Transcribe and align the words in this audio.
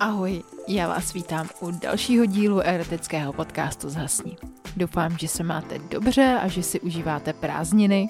Ahoj, 0.00 0.42
já 0.68 0.88
vás 0.88 1.12
vítám 1.12 1.48
u 1.60 1.70
dalšího 1.70 2.26
dílu 2.26 2.60
erotického 2.60 3.32
podcastu 3.32 3.90
Zhasni. 3.90 4.36
Doufám, 4.76 5.18
že 5.18 5.28
se 5.28 5.42
máte 5.42 5.78
dobře 5.78 6.38
a 6.42 6.48
že 6.48 6.62
si 6.62 6.80
užíváte 6.80 7.32
prázdniny. 7.32 8.08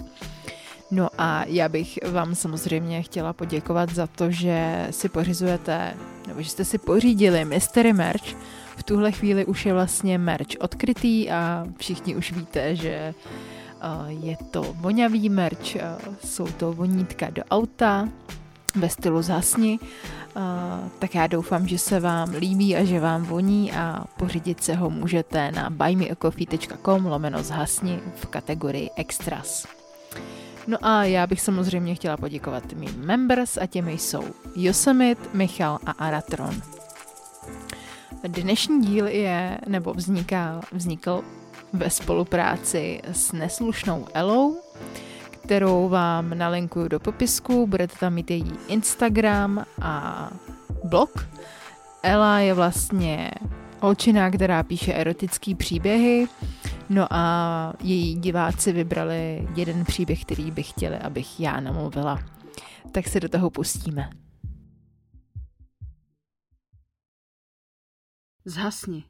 No 0.90 1.08
a 1.18 1.44
já 1.44 1.68
bych 1.68 1.98
vám 2.10 2.34
samozřejmě 2.34 3.02
chtěla 3.02 3.32
poděkovat 3.32 3.90
za 3.90 4.06
to, 4.06 4.30
že 4.30 4.86
si 4.90 5.08
pořizujete, 5.08 5.94
nebo 6.28 6.42
že 6.42 6.50
jste 6.50 6.64
si 6.64 6.78
pořídili 6.78 7.44
Mystery 7.44 7.92
Merch. 7.92 8.36
V 8.76 8.82
tuhle 8.82 9.12
chvíli 9.12 9.44
už 9.44 9.66
je 9.66 9.72
vlastně 9.72 10.18
merch 10.18 10.50
odkrytý 10.58 11.30
a 11.30 11.66
všichni 11.76 12.16
už 12.16 12.32
víte, 12.32 12.76
že 12.76 13.14
je 14.06 14.36
to 14.50 14.62
vonavý 14.62 15.28
merch, 15.28 15.76
jsou 16.24 16.46
to 16.46 16.72
vonítka 16.72 17.30
do 17.30 17.42
auta 17.50 18.08
ve 18.74 18.88
stylu 18.88 19.22
Zhasni 19.22 19.78
tak 20.98 21.14
já 21.14 21.26
doufám, 21.26 21.68
že 21.68 21.78
se 21.78 22.00
vám 22.00 22.34
líbí 22.34 22.76
a 22.76 22.84
že 22.84 23.00
vám 23.00 23.22
voní 23.22 23.72
a 23.72 24.04
pořídit 24.16 24.62
se 24.62 24.74
ho 24.74 24.90
můžete 24.90 25.52
na 25.52 25.70
buymeacoffee.com 25.70 27.06
lomeno 27.06 27.42
zhasni 27.42 28.00
v 28.14 28.26
kategorii 28.26 28.90
Extras. 28.96 29.66
No 30.66 30.78
a 30.82 31.04
já 31.04 31.26
bych 31.26 31.40
samozřejmě 31.40 31.94
chtěla 31.94 32.16
poděkovat 32.16 32.72
mým 32.72 32.94
members 32.96 33.56
a 33.56 33.66
těmi 33.66 33.92
jsou 33.92 34.24
Yosemite, 34.56 35.28
Michal 35.32 35.78
a 35.86 35.90
Aratron. 35.90 36.62
Dnešní 38.28 38.80
díl 38.80 39.06
je, 39.06 39.58
nebo 39.66 39.94
vzniká, 39.94 40.60
vznikl 40.72 41.22
ve 41.72 41.90
spolupráci 41.90 43.00
s 43.12 43.32
neslušnou 43.32 44.06
Elou, 44.14 44.56
kterou 45.46 45.88
vám 45.88 46.38
nalinkuju 46.38 46.88
do 46.88 47.00
popisku, 47.00 47.66
budete 47.66 47.96
tam 47.96 48.14
mít 48.14 48.30
její 48.30 48.52
Instagram 48.68 49.64
a 49.82 50.30
blog. 50.84 51.28
Ela 52.02 52.38
je 52.38 52.54
vlastně 52.54 53.30
holčina, 53.80 54.30
která 54.30 54.62
píše 54.62 54.94
erotické 54.94 55.54
příběhy, 55.54 56.26
no 56.88 57.06
a 57.10 57.72
její 57.82 58.14
diváci 58.14 58.72
vybrali 58.72 59.48
jeden 59.56 59.84
příběh, 59.84 60.22
který 60.22 60.50
by 60.50 60.62
chtěli, 60.62 60.98
abych 60.98 61.40
já 61.40 61.60
namluvila. 61.60 62.18
Tak 62.92 63.08
se 63.08 63.20
do 63.20 63.28
toho 63.28 63.50
pustíme. 63.50 64.10
Zhasni. 68.44 69.04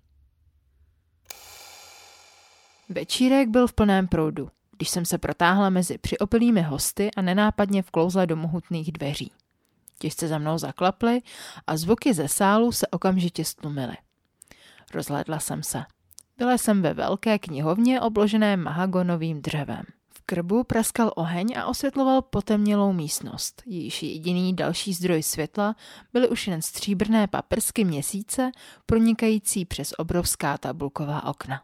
Večírek 2.89 3.49
byl 3.49 3.67
v 3.67 3.73
plném 3.73 4.09
proudu 4.09 4.56
když 4.77 4.89
jsem 4.89 5.05
se 5.05 5.19
protáhla 5.19 5.71
mezi 5.71 5.99
přiopilými 5.99 6.63
hosty 6.63 7.11
a 7.17 7.23
nenápadně 7.23 7.83
vklouzla 7.83 8.25
do 8.25 8.37
mohutných 8.37 8.93
dveří. 8.93 9.33
Těžce 9.99 10.29
za 10.29 10.39
mnou 10.39 10.59
zaklaply 10.59 11.23
a 11.67 11.77
zvuky 11.77 12.15
ze 12.15 12.29
sálu 12.29 12.73
se 12.73 12.87
okamžitě 12.87 13.45
stlumily. 13.45 13.97
Rozhledla 14.95 15.41
jsem 15.41 15.63
se. 15.63 15.85
Byla 16.39 16.59
jsem 16.59 16.83
ve 16.83 16.95
velké 16.95 17.39
knihovně 17.39 18.01
obložené 18.01 18.57
mahagonovým 18.57 19.43
dřevem. 19.43 19.83
V 20.09 20.21
krbu 20.27 20.65
praskal 20.65 21.13
oheň 21.17 21.55
a 21.57 21.67
osvětloval 21.67 22.23
potemnělou 22.23 22.93
místnost. 22.93 23.63
Jejíž 23.67 24.03
jediný 24.03 24.57
další 24.57 24.93
zdroj 24.93 25.23
světla 25.23 25.77
byly 26.13 26.29
už 26.29 26.47
jen 26.47 26.63
stříbrné 26.63 27.27
paprsky 27.27 27.85
měsíce 27.85 28.51
pronikající 28.87 29.65
přes 29.65 29.95
obrovská 29.99 30.59
tabulková 30.59 31.25
okna. 31.25 31.63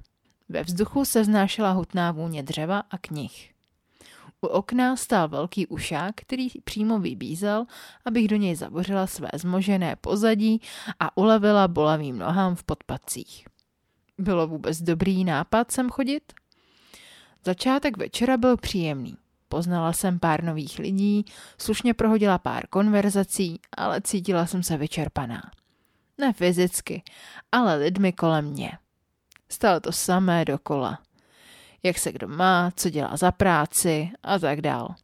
Ve 0.52 0.62
vzduchu 0.62 1.04
se 1.04 1.22
vznášela 1.22 1.70
hutná 1.70 2.12
vůně 2.12 2.42
dřeva 2.42 2.82
a 2.90 2.98
knih. 2.98 3.52
U 4.40 4.46
okna 4.46 4.96
stál 4.96 5.28
velký 5.28 5.66
ušák, 5.66 6.14
který 6.14 6.48
přímo 6.64 6.98
vybízel, 6.98 7.66
abych 8.04 8.28
do 8.28 8.36
něj 8.36 8.54
zabořila 8.54 9.06
své 9.06 9.28
zmožené 9.34 9.96
pozadí 9.96 10.60
a 11.00 11.16
ulevila 11.16 11.68
bolavým 11.68 12.18
nohám 12.18 12.54
v 12.54 12.64
podpacích. 12.64 13.46
Bylo 14.18 14.46
vůbec 14.46 14.82
dobrý 14.82 15.24
nápad 15.24 15.70
sem 15.72 15.90
chodit? 15.90 16.32
Začátek 17.44 17.96
večera 17.96 18.36
byl 18.36 18.56
příjemný. 18.56 19.16
Poznala 19.48 19.92
jsem 19.92 20.18
pár 20.18 20.44
nových 20.44 20.78
lidí, 20.78 21.24
slušně 21.58 21.94
prohodila 21.94 22.38
pár 22.38 22.66
konverzací, 22.66 23.60
ale 23.76 24.00
cítila 24.00 24.46
jsem 24.46 24.62
se 24.62 24.76
vyčerpaná. 24.76 25.42
Ne 26.18 26.32
fyzicky, 26.32 27.02
ale 27.52 27.76
lidmi 27.76 28.12
kolem 28.12 28.44
mě. 28.44 28.78
Stále 29.52 29.80
to 29.80 29.92
samé 29.92 30.44
dokola. 30.44 30.98
Jak 31.82 31.98
se 31.98 32.12
kdo 32.12 32.28
má, 32.28 32.70
co 32.76 32.90
dělá 32.90 33.16
za 33.16 33.32
práci 33.32 34.10
a 34.22 34.38
tak 34.38 34.60
dál. 34.60 34.94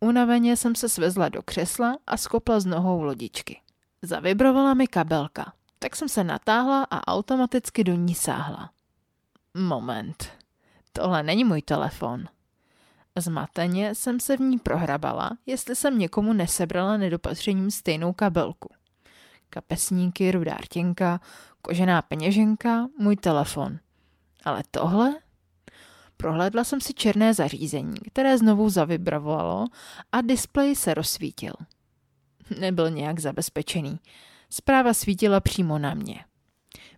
Unaveně 0.00 0.56
jsem 0.56 0.74
se 0.74 0.88
svezla 0.88 1.28
do 1.28 1.42
křesla 1.42 1.96
a 2.06 2.16
skopla 2.16 2.60
z 2.60 2.66
nohou 2.66 3.02
lodičky. 3.02 3.60
Zavibrovala 4.02 4.74
mi 4.74 4.86
kabelka, 4.86 5.52
tak 5.78 5.96
jsem 5.96 6.08
se 6.08 6.24
natáhla 6.24 6.86
a 6.90 7.14
automaticky 7.14 7.84
do 7.84 7.94
ní 7.94 8.14
sáhla. 8.14 8.70
Moment, 9.54 10.32
tohle 10.92 11.22
není 11.22 11.44
můj 11.44 11.62
telefon. 11.62 12.24
Zmateně 13.18 13.94
jsem 13.94 14.20
se 14.20 14.36
v 14.36 14.40
ní 14.40 14.58
prohrabala, 14.58 15.30
jestli 15.46 15.76
jsem 15.76 15.98
někomu 15.98 16.32
nesebrala 16.32 16.96
nedopatřením 16.96 17.70
stejnou 17.70 18.12
kabelku. 18.12 18.68
Kapesníky, 19.50 20.30
rudá 20.30 20.54
rtěnka, 20.54 21.20
kožená 21.64 22.02
peněženka, 22.02 22.88
můj 22.98 23.16
telefon. 23.16 23.78
Ale 24.44 24.62
tohle? 24.70 25.14
Prohlédla 26.16 26.64
jsem 26.64 26.80
si 26.80 26.94
černé 26.94 27.34
zařízení, 27.34 27.94
které 28.12 28.38
znovu 28.38 28.70
zavibrovalo 28.70 29.66
a 30.12 30.20
displej 30.20 30.76
se 30.76 30.94
rozsvítil. 30.94 31.52
Nebyl 32.60 32.90
nějak 32.90 33.20
zabezpečený. 33.20 33.98
Zpráva 34.50 34.94
svítila 34.94 35.40
přímo 35.40 35.78
na 35.78 35.94
mě. 35.94 36.24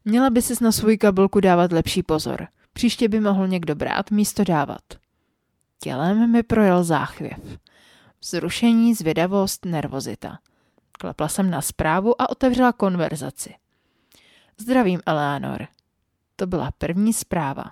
Měla 0.05 0.31
by 0.31 0.43
si 0.43 0.65
na 0.65 0.73
svůj 0.73 0.99
kabelku 0.99 1.41
dávat 1.41 1.73
lepší 1.73 2.03
pozor. 2.03 2.49
Příště 2.73 3.09
by 3.09 3.21
mohl 3.21 3.49
někdo 3.49 3.75
brát 3.75 4.11
místo 4.11 4.45
dávat. 4.45 4.83
Tělem 5.83 6.33
mi 6.33 6.43
projel 6.43 6.85
záchvěv. 6.85 7.59
Vzrušení, 8.21 8.95
zvědavost, 8.95 9.65
nervozita. 9.65 10.39
Klepla 10.93 11.29
jsem 11.29 11.51
na 11.51 11.63
zprávu 11.63 12.23
a 12.23 12.31
otevřela 12.31 12.73
konverzaci. 12.73 13.55
Zdravím, 14.61 15.01
Eleanor. 15.07 15.67
To 16.37 16.47
byla 16.47 16.71
první 16.79 17.13
zpráva. 17.13 17.65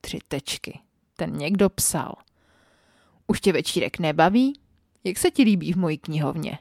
Tři 0.00 0.18
tečky. 0.28 0.80
Ten 1.16 1.36
někdo 1.36 1.70
psal. 1.70 2.14
Už 3.26 3.40
tě 3.40 3.52
večírek 3.52 3.98
nebaví? 3.98 4.60
Jak 5.04 5.18
se 5.18 5.30
ti 5.30 5.42
líbí 5.42 5.72
v 5.72 5.76
mojí 5.76 5.98
knihovně? 5.98 6.58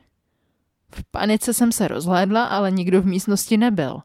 V 0.96 1.04
panice 1.12 1.54
jsem 1.54 1.72
se 1.72 1.88
rozhlédla, 1.88 2.46
ale 2.46 2.72
nikdo 2.72 3.02
v 3.02 3.06
místnosti 3.06 3.58
nebyl. 3.58 4.02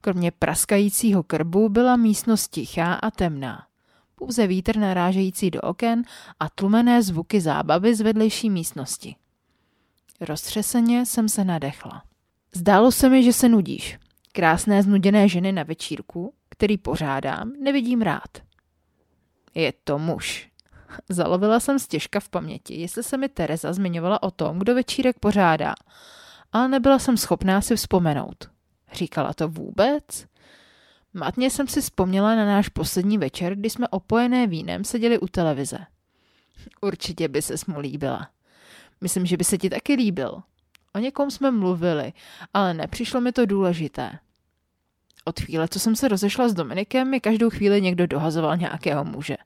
Kromě 0.00 0.30
praskajícího 0.30 1.22
krbu 1.22 1.68
byla 1.68 1.96
místnost 1.96 2.48
tichá 2.48 2.94
a 2.94 3.10
temná. 3.10 3.66
Pouze 4.14 4.46
vítr 4.46 4.76
narážející 4.76 5.50
do 5.50 5.60
oken 5.60 6.02
a 6.40 6.48
tlumené 6.48 7.02
zvuky 7.02 7.40
zábavy 7.40 7.94
z 7.94 8.00
vedlejší 8.00 8.50
místnosti. 8.50 9.16
Roztřeseně 10.20 11.06
jsem 11.06 11.28
se 11.28 11.44
nadechla. 11.44 12.02
Zdálo 12.54 12.92
se 12.92 13.08
mi, 13.08 13.22
že 13.22 13.32
se 13.32 13.48
nudíš. 13.48 13.98
Krásné 14.36 14.82
znuděné 14.82 15.28
ženy 15.28 15.52
na 15.52 15.62
večírku, 15.62 16.34
který 16.48 16.78
pořádám, 16.78 17.52
nevidím 17.60 18.02
rád. 18.02 18.28
Je 19.54 19.72
to 19.84 19.98
muž. 19.98 20.50
Zalovila 21.08 21.60
jsem 21.60 21.78
stěžka 21.78 22.20
v 22.20 22.28
paměti, 22.28 22.74
jestli 22.74 23.02
se 23.02 23.16
mi 23.16 23.28
Tereza 23.28 23.72
zmiňovala 23.72 24.22
o 24.22 24.30
tom, 24.30 24.58
kdo 24.58 24.74
večírek 24.74 25.18
pořádá, 25.18 25.74
ale 26.52 26.68
nebyla 26.68 26.98
jsem 26.98 27.16
schopná 27.16 27.60
si 27.60 27.76
vzpomenout. 27.76 28.50
Říkala 28.92 29.32
to 29.34 29.48
vůbec? 29.48 30.26
Matně 31.14 31.50
jsem 31.50 31.68
si 31.68 31.80
vzpomněla 31.80 32.34
na 32.34 32.44
náš 32.44 32.68
poslední 32.68 33.18
večer, 33.18 33.54
kdy 33.54 33.70
jsme 33.70 33.88
opojené 33.88 34.46
vínem 34.46 34.84
seděli 34.84 35.18
u 35.18 35.26
televize. 35.26 35.78
Určitě 36.80 37.28
by 37.28 37.42
se 37.42 37.54
mu 37.66 37.80
líbila. 37.80 38.28
Myslím, 39.00 39.26
že 39.26 39.36
by 39.36 39.44
se 39.44 39.58
ti 39.58 39.70
taky 39.70 39.94
líbil. 39.94 40.42
O 40.94 40.98
někom 40.98 41.30
jsme 41.30 41.50
mluvili, 41.50 42.12
ale 42.54 42.74
nepřišlo 42.74 43.20
mi 43.20 43.32
to 43.32 43.46
důležité. 43.46 44.18
Od 45.28 45.40
chvíle, 45.40 45.68
co 45.68 45.80
jsem 45.80 45.96
se 45.96 46.08
rozešla 46.08 46.48
s 46.48 46.54
Dominikem, 46.54 47.10
mi 47.10 47.20
každou 47.20 47.50
chvíli 47.50 47.82
někdo 47.82 48.06
dohazoval 48.06 48.56
nějakého 48.56 49.04
muže. 49.04 49.36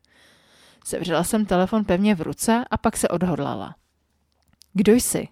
Sevřela 0.84 1.24
jsem 1.24 1.46
telefon 1.46 1.84
pevně 1.84 2.14
v 2.14 2.20
ruce 2.20 2.64
a 2.70 2.76
pak 2.76 2.96
se 2.96 3.08
odhodlala. 3.08 3.74
Kdo 4.72 4.92
jsi? 4.92 5.28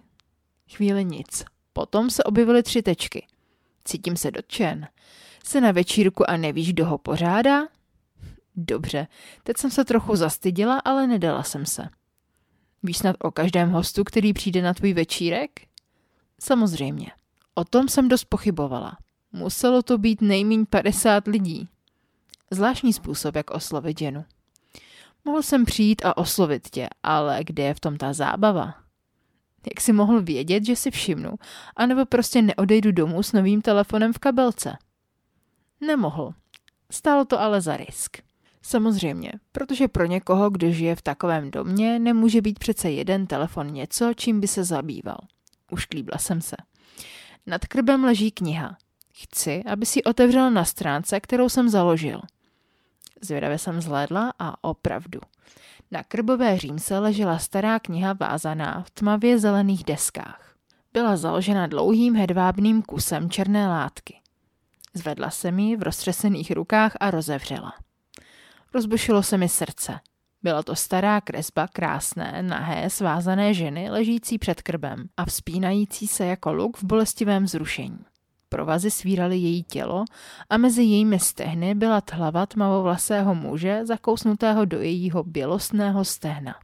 Chvíli 0.75 1.05
nic. 1.05 1.45
Potom 1.73 2.09
se 2.09 2.23
objevily 2.23 2.63
tři 2.63 2.81
tečky. 2.81 3.27
Cítím 3.85 4.17
se 4.17 4.31
dotčen. 4.31 4.87
Jsi 5.43 5.61
na 5.61 5.71
večírku 5.71 6.29
a 6.29 6.37
nevíš, 6.37 6.73
kdo 6.73 6.85
ho 6.85 6.97
pořádá? 6.97 7.67
Dobře, 8.55 9.07
teď 9.43 9.57
jsem 9.57 9.71
se 9.71 9.85
trochu 9.85 10.15
zastydila, 10.15 10.79
ale 10.79 11.07
nedala 11.07 11.43
jsem 11.43 11.65
se. 11.65 11.89
Víš 12.83 12.97
snad 12.97 13.15
o 13.19 13.31
každém 13.31 13.71
hostu, 13.71 14.03
který 14.03 14.33
přijde 14.33 14.61
na 14.61 14.73
tvůj 14.73 14.93
večírek? 14.93 15.51
Samozřejmě. 16.41 17.11
O 17.55 17.63
tom 17.63 17.89
jsem 17.89 18.07
dost 18.07 18.25
pochybovala. 18.25 18.97
Muselo 19.31 19.81
to 19.81 19.97
být 19.97 20.21
nejméně 20.21 20.65
50 20.65 21.27
lidí. 21.27 21.69
Zvláštní 22.51 22.93
způsob, 22.93 23.35
jak 23.35 23.51
oslovit 23.51 23.99
ženu. 23.99 24.25
Mohl 25.25 25.41
jsem 25.41 25.65
přijít 25.65 26.05
a 26.05 26.17
oslovit 26.17 26.69
tě, 26.69 26.87
ale 27.03 27.39
kde 27.43 27.63
je 27.63 27.73
v 27.73 27.79
tom 27.79 27.97
ta 27.97 28.13
zábava? 28.13 28.65
Jak 29.65 29.81
si 29.81 29.93
mohl 29.93 30.21
vědět, 30.21 30.65
že 30.65 30.75
si 30.75 30.91
všimnu, 30.91 31.33
anebo 31.75 32.05
prostě 32.05 32.41
neodejdu 32.41 32.91
domů 32.91 33.23
s 33.23 33.31
novým 33.31 33.61
telefonem 33.61 34.13
v 34.13 34.19
kabelce? 34.19 34.77
Nemohl. 35.81 36.33
Stálo 36.91 37.25
to 37.25 37.41
ale 37.41 37.61
za 37.61 37.77
risk. 37.77 38.17
Samozřejmě, 38.61 39.31
protože 39.51 39.87
pro 39.87 40.05
někoho, 40.05 40.49
kdo 40.49 40.71
žije 40.71 40.95
v 40.95 41.01
takovém 41.01 41.51
domě, 41.51 41.99
nemůže 41.99 42.41
být 42.41 42.59
přece 42.59 42.91
jeden 42.91 43.27
telefon 43.27 43.73
něco, 43.73 44.13
čím 44.13 44.39
by 44.39 44.47
se 44.47 44.63
zabýval. 44.63 45.17
Už 45.71 45.85
klíbla 45.85 46.17
jsem 46.17 46.41
se. 46.41 46.55
Nad 47.47 47.65
krbem 47.65 48.03
leží 48.03 48.31
kniha. 48.31 48.77
Chci, 49.21 49.63
aby 49.63 49.85
si 49.85 50.03
otevřel 50.03 50.51
na 50.51 50.65
stránce, 50.65 51.19
kterou 51.19 51.49
jsem 51.49 51.69
založil. 51.69 52.21
Zvědavě 53.21 53.57
jsem 53.57 53.81
zhlédla 53.81 54.33
a 54.39 54.63
opravdu. 54.63 55.19
Na 55.91 56.03
krbové 56.03 56.57
římse 56.57 56.99
ležela 56.99 57.39
stará 57.39 57.79
kniha 57.79 58.13
vázaná 58.13 58.83
v 58.87 58.91
tmavě 58.91 59.39
zelených 59.39 59.83
deskách. 59.83 60.55
Byla 60.93 61.17
založena 61.17 61.67
dlouhým 61.67 62.15
hedvábným 62.15 62.81
kusem 62.81 63.29
černé 63.29 63.67
látky. 63.67 64.19
Zvedla 64.93 65.29
se 65.29 65.51
mi 65.51 65.75
v 65.75 65.83
roztřesených 65.83 66.51
rukách 66.51 66.97
a 66.99 67.11
rozevřela. 67.11 67.73
Rozbušilo 68.73 69.23
se 69.23 69.37
mi 69.37 69.49
srdce. 69.49 69.99
Byla 70.43 70.63
to 70.63 70.75
stará 70.75 71.21
kresba 71.21 71.67
krásné, 71.67 72.43
nahé, 72.43 72.89
svázané 72.89 73.53
ženy 73.53 73.89
ležící 73.89 74.37
před 74.37 74.61
krbem 74.61 75.09
a 75.17 75.25
vzpínající 75.25 76.07
se 76.07 76.25
jako 76.25 76.53
luk 76.53 76.77
v 76.77 76.83
bolestivém 76.83 77.47
zrušení. 77.47 77.99
Provazy 78.49 78.91
svíraly 78.91 79.37
její 79.37 79.63
tělo 79.63 80.05
a 80.49 80.57
mezi 80.57 80.83
jejími 80.83 81.19
stehny 81.19 81.75
byla 81.75 82.01
hlava 82.11 82.45
tmavovlasého 82.45 83.35
muže 83.35 83.85
zakousnutého 83.85 84.65
do 84.65 84.81
jejího 84.81 85.23
bělostného 85.23 86.05
stehna. 86.05 86.55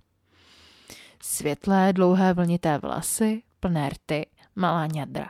Světlé, 1.21 1.93
dlouhé 1.93 2.33
vlnité 2.33 2.77
vlasy, 2.77 3.43
plné 3.59 3.89
rty, 3.89 4.27
malá 4.55 4.87
ňadra. 4.87 5.29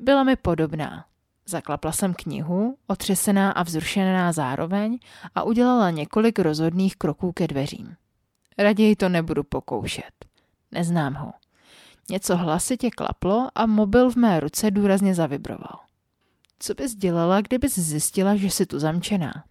Byla 0.00 0.22
mi 0.22 0.36
podobná. 0.36 1.04
Zaklapla 1.48 1.92
jsem 1.92 2.14
knihu, 2.14 2.76
otřesená 2.86 3.50
a 3.52 3.62
vzrušená 3.62 4.32
zároveň 4.32 4.98
a 5.34 5.42
udělala 5.42 5.90
několik 5.90 6.38
rozhodných 6.38 6.96
kroků 6.96 7.32
ke 7.32 7.46
dveřím. 7.46 7.96
Raději 8.58 8.96
to 8.96 9.08
nebudu 9.08 9.42
pokoušet. 9.44 10.12
Neznám 10.72 11.14
ho. 11.14 11.32
Něco 12.10 12.36
hlasitě 12.36 12.90
klaplo 12.90 13.48
a 13.54 13.66
mobil 13.66 14.10
v 14.10 14.16
mé 14.16 14.40
ruce 14.40 14.70
důrazně 14.70 15.14
zavibroval. 15.14 15.80
Co 16.58 16.74
bys 16.74 16.94
dělala, 16.94 17.40
kdybys 17.40 17.78
zjistila, 17.78 18.36
že 18.36 18.50
jsi 18.50 18.66
tu 18.66 18.78
zamčená? 18.78 19.44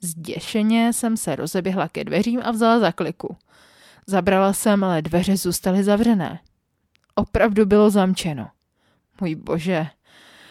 Zděšeně 0.00 0.92
jsem 0.92 1.16
se 1.16 1.36
rozeběhla 1.36 1.88
ke 1.88 2.04
dveřím 2.04 2.40
a 2.44 2.50
vzala 2.50 2.80
za 2.80 2.92
kliku. 2.92 3.36
Zabrala 4.06 4.52
jsem, 4.52 4.84
ale 4.84 5.02
dveře 5.02 5.36
zůstaly 5.36 5.84
zavřené. 5.84 6.40
Opravdu 7.14 7.66
bylo 7.66 7.90
zamčeno. 7.90 8.48
Můj 9.20 9.34
bože. 9.34 9.86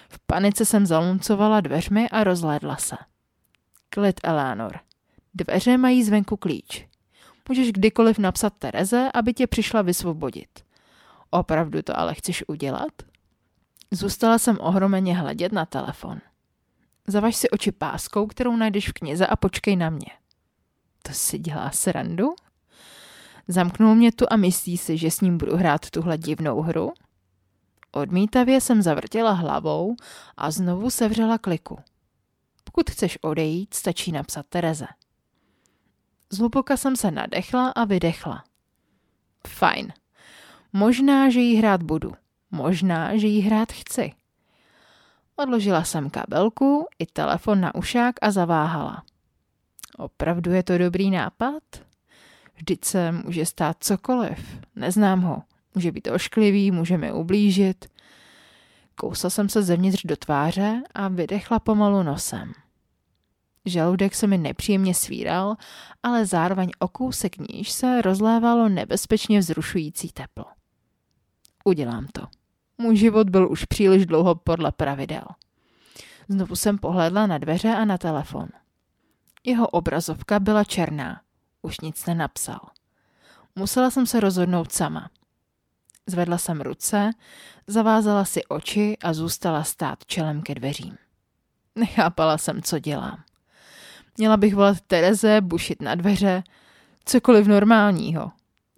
V 0.09 0.19
panice 0.25 0.65
jsem 0.65 0.85
zaluncovala 0.85 1.61
dveřmi 1.61 2.09
a 2.09 2.23
rozhlédla 2.23 2.77
se. 2.77 2.95
Klid, 3.89 4.19
Eleanor. 4.23 4.79
Dveře 5.33 5.77
mají 5.77 6.03
zvenku 6.03 6.37
klíč. 6.37 6.87
Můžeš 7.49 7.71
kdykoliv 7.71 8.17
napsat 8.17 8.53
Tereze, 8.59 9.09
aby 9.13 9.33
tě 9.33 9.47
přišla 9.47 9.81
vysvobodit. 9.81 10.49
Opravdu 11.29 11.81
to 11.81 11.99
ale 11.99 12.13
chceš 12.13 12.43
udělat? 12.47 12.91
Zůstala 13.91 14.37
jsem 14.37 14.57
ohromeně 14.59 15.17
hledět 15.17 15.51
na 15.51 15.65
telefon. 15.65 16.21
Zavaž 17.07 17.35
si 17.35 17.49
oči 17.49 17.71
páskou, 17.71 18.27
kterou 18.27 18.55
najdeš 18.55 18.89
v 18.89 18.93
knize 18.93 19.27
a 19.27 19.35
počkej 19.35 19.75
na 19.75 19.89
mě. 19.89 20.11
To 21.03 21.13
si 21.13 21.39
dělá 21.39 21.71
srandu? 21.71 22.35
Zamknul 23.47 23.95
mě 23.95 24.11
tu 24.11 24.25
a 24.29 24.35
myslí 24.35 24.77
si, 24.77 24.97
že 24.97 25.11
s 25.11 25.21
ním 25.21 25.37
budu 25.37 25.55
hrát 25.55 25.89
tuhle 25.89 26.17
divnou 26.17 26.61
hru? 26.61 26.93
Odmítavě 27.91 28.61
jsem 28.61 28.81
zavrtěla 28.81 29.31
hlavou 29.31 29.95
a 30.37 30.51
znovu 30.51 30.89
sevřela 30.89 31.37
kliku. 31.37 31.79
Pokud 32.63 32.89
chceš 32.89 33.17
odejít, 33.21 33.73
stačí 33.73 34.11
napsat 34.11 34.45
Tereze. 34.49 34.87
Zhluboka 36.29 36.77
jsem 36.77 36.95
se 36.95 37.11
nadechla 37.11 37.69
a 37.69 37.85
vydechla. 37.85 38.43
Fajn, 39.47 39.93
Možná, 40.73 41.29
že 41.29 41.39
jí 41.39 41.55
hrát 41.55 41.83
budu. 41.83 42.11
Možná, 42.51 43.17
že 43.17 43.27
jí 43.27 43.41
hrát 43.41 43.71
chci. 43.71 44.11
Odložila 45.35 45.83
jsem 45.83 46.09
kabelku 46.09 46.87
i 46.99 47.05
telefon 47.05 47.61
na 47.61 47.75
ušák 47.75 48.15
a 48.21 48.31
zaváhala. 48.31 49.03
Opravdu 49.97 50.51
je 50.51 50.63
to 50.63 50.77
dobrý 50.77 51.11
nápad? 51.11 51.63
Vždyť 52.55 52.85
se 52.85 53.11
může 53.11 53.45
stát 53.45 53.77
cokoliv. 53.79 54.59
Neznám 54.75 55.21
ho. 55.21 55.43
Může 55.75 55.91
být 55.91 56.07
ošklivý, 56.07 56.71
může 56.71 56.97
mi 56.97 57.11
ublížit. 57.11 57.85
Kousla 58.95 59.29
jsem 59.29 59.49
se 59.49 59.63
zevnitř 59.63 60.05
do 60.05 60.15
tváře 60.15 60.81
a 60.93 61.07
vydechla 61.07 61.59
pomalu 61.59 62.03
nosem. 62.03 62.53
Žaludek 63.65 64.15
se 64.15 64.27
mi 64.27 64.37
nepříjemně 64.37 64.93
svíral, 64.93 65.55
ale 66.03 66.25
zároveň 66.25 66.71
o 66.79 66.87
kousek 66.87 67.37
níž 67.37 67.71
se 67.71 68.01
rozlévalo 68.01 68.69
nebezpečně 68.69 69.39
vzrušující 69.39 70.11
teplo. 70.11 70.58
Udělám 71.69 72.07
to. 72.13 72.27
Můj 72.77 72.95
život 72.97 73.29
byl 73.29 73.51
už 73.51 73.65
příliš 73.65 74.05
dlouho 74.05 74.35
podle 74.35 74.71
pravidel. 74.71 75.23
Znovu 76.29 76.55
jsem 76.55 76.77
pohledla 76.77 77.27
na 77.27 77.37
dveře 77.37 77.75
a 77.75 77.85
na 77.85 77.97
telefon. 77.97 78.47
Jeho 79.43 79.67
obrazovka 79.67 80.39
byla 80.39 80.63
černá. 80.63 81.21
Už 81.61 81.79
nic 81.79 82.05
nenapsal. 82.05 82.59
Musela 83.55 83.91
jsem 83.91 84.05
se 84.05 84.19
rozhodnout 84.19 84.71
sama. 84.71 85.09
Zvedla 86.07 86.37
jsem 86.37 86.61
ruce, 86.61 87.11
zavázala 87.67 88.25
si 88.25 88.45
oči 88.45 88.97
a 89.03 89.13
zůstala 89.13 89.63
stát 89.63 90.05
čelem 90.05 90.41
ke 90.41 90.55
dveřím. 90.55 90.97
Nechápala 91.75 92.37
jsem, 92.37 92.61
co 92.61 92.79
dělám. 92.79 93.23
Měla 94.17 94.37
bych 94.37 94.55
volat 94.55 94.81
Tereze, 94.81 95.41
bušit 95.41 95.81
na 95.81 95.95
dveře, 95.95 96.43
cokoliv 97.05 97.47
normálního, 97.47 98.31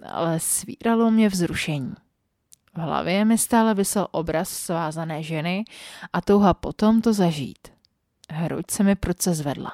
ale 0.06 0.40
svíralo 0.40 1.12
mě 1.12 1.30
vzrušení. 1.30 1.94
V 2.74 2.78
hlavě 2.78 3.26
mi 3.26 3.38
stále 3.38 3.74
vysel 3.74 4.08
obraz 4.12 4.50
svázané 4.50 5.24
ženy 5.24 5.64
a 6.14 6.22
touha 6.22 6.54
potom 6.54 7.02
to 7.02 7.14
zažít. 7.14 7.68
Hruď 8.32 8.72
se 8.72 8.84
mi 8.84 8.96
proce 8.96 9.34
zvedla. 9.34 9.72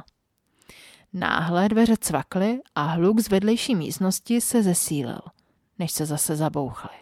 Náhle 1.14 1.70
dveře 1.70 1.98
cvakly 1.98 2.60
a 2.76 2.84
hluk 2.84 3.20
z 3.20 3.30
vedlejší 3.30 3.76
místnosti 3.76 4.42
se 4.42 4.64
zesílil, 4.64 5.20
než 5.80 5.92
se 5.92 6.06
zase 6.06 6.36
zabouchly. 6.36 6.98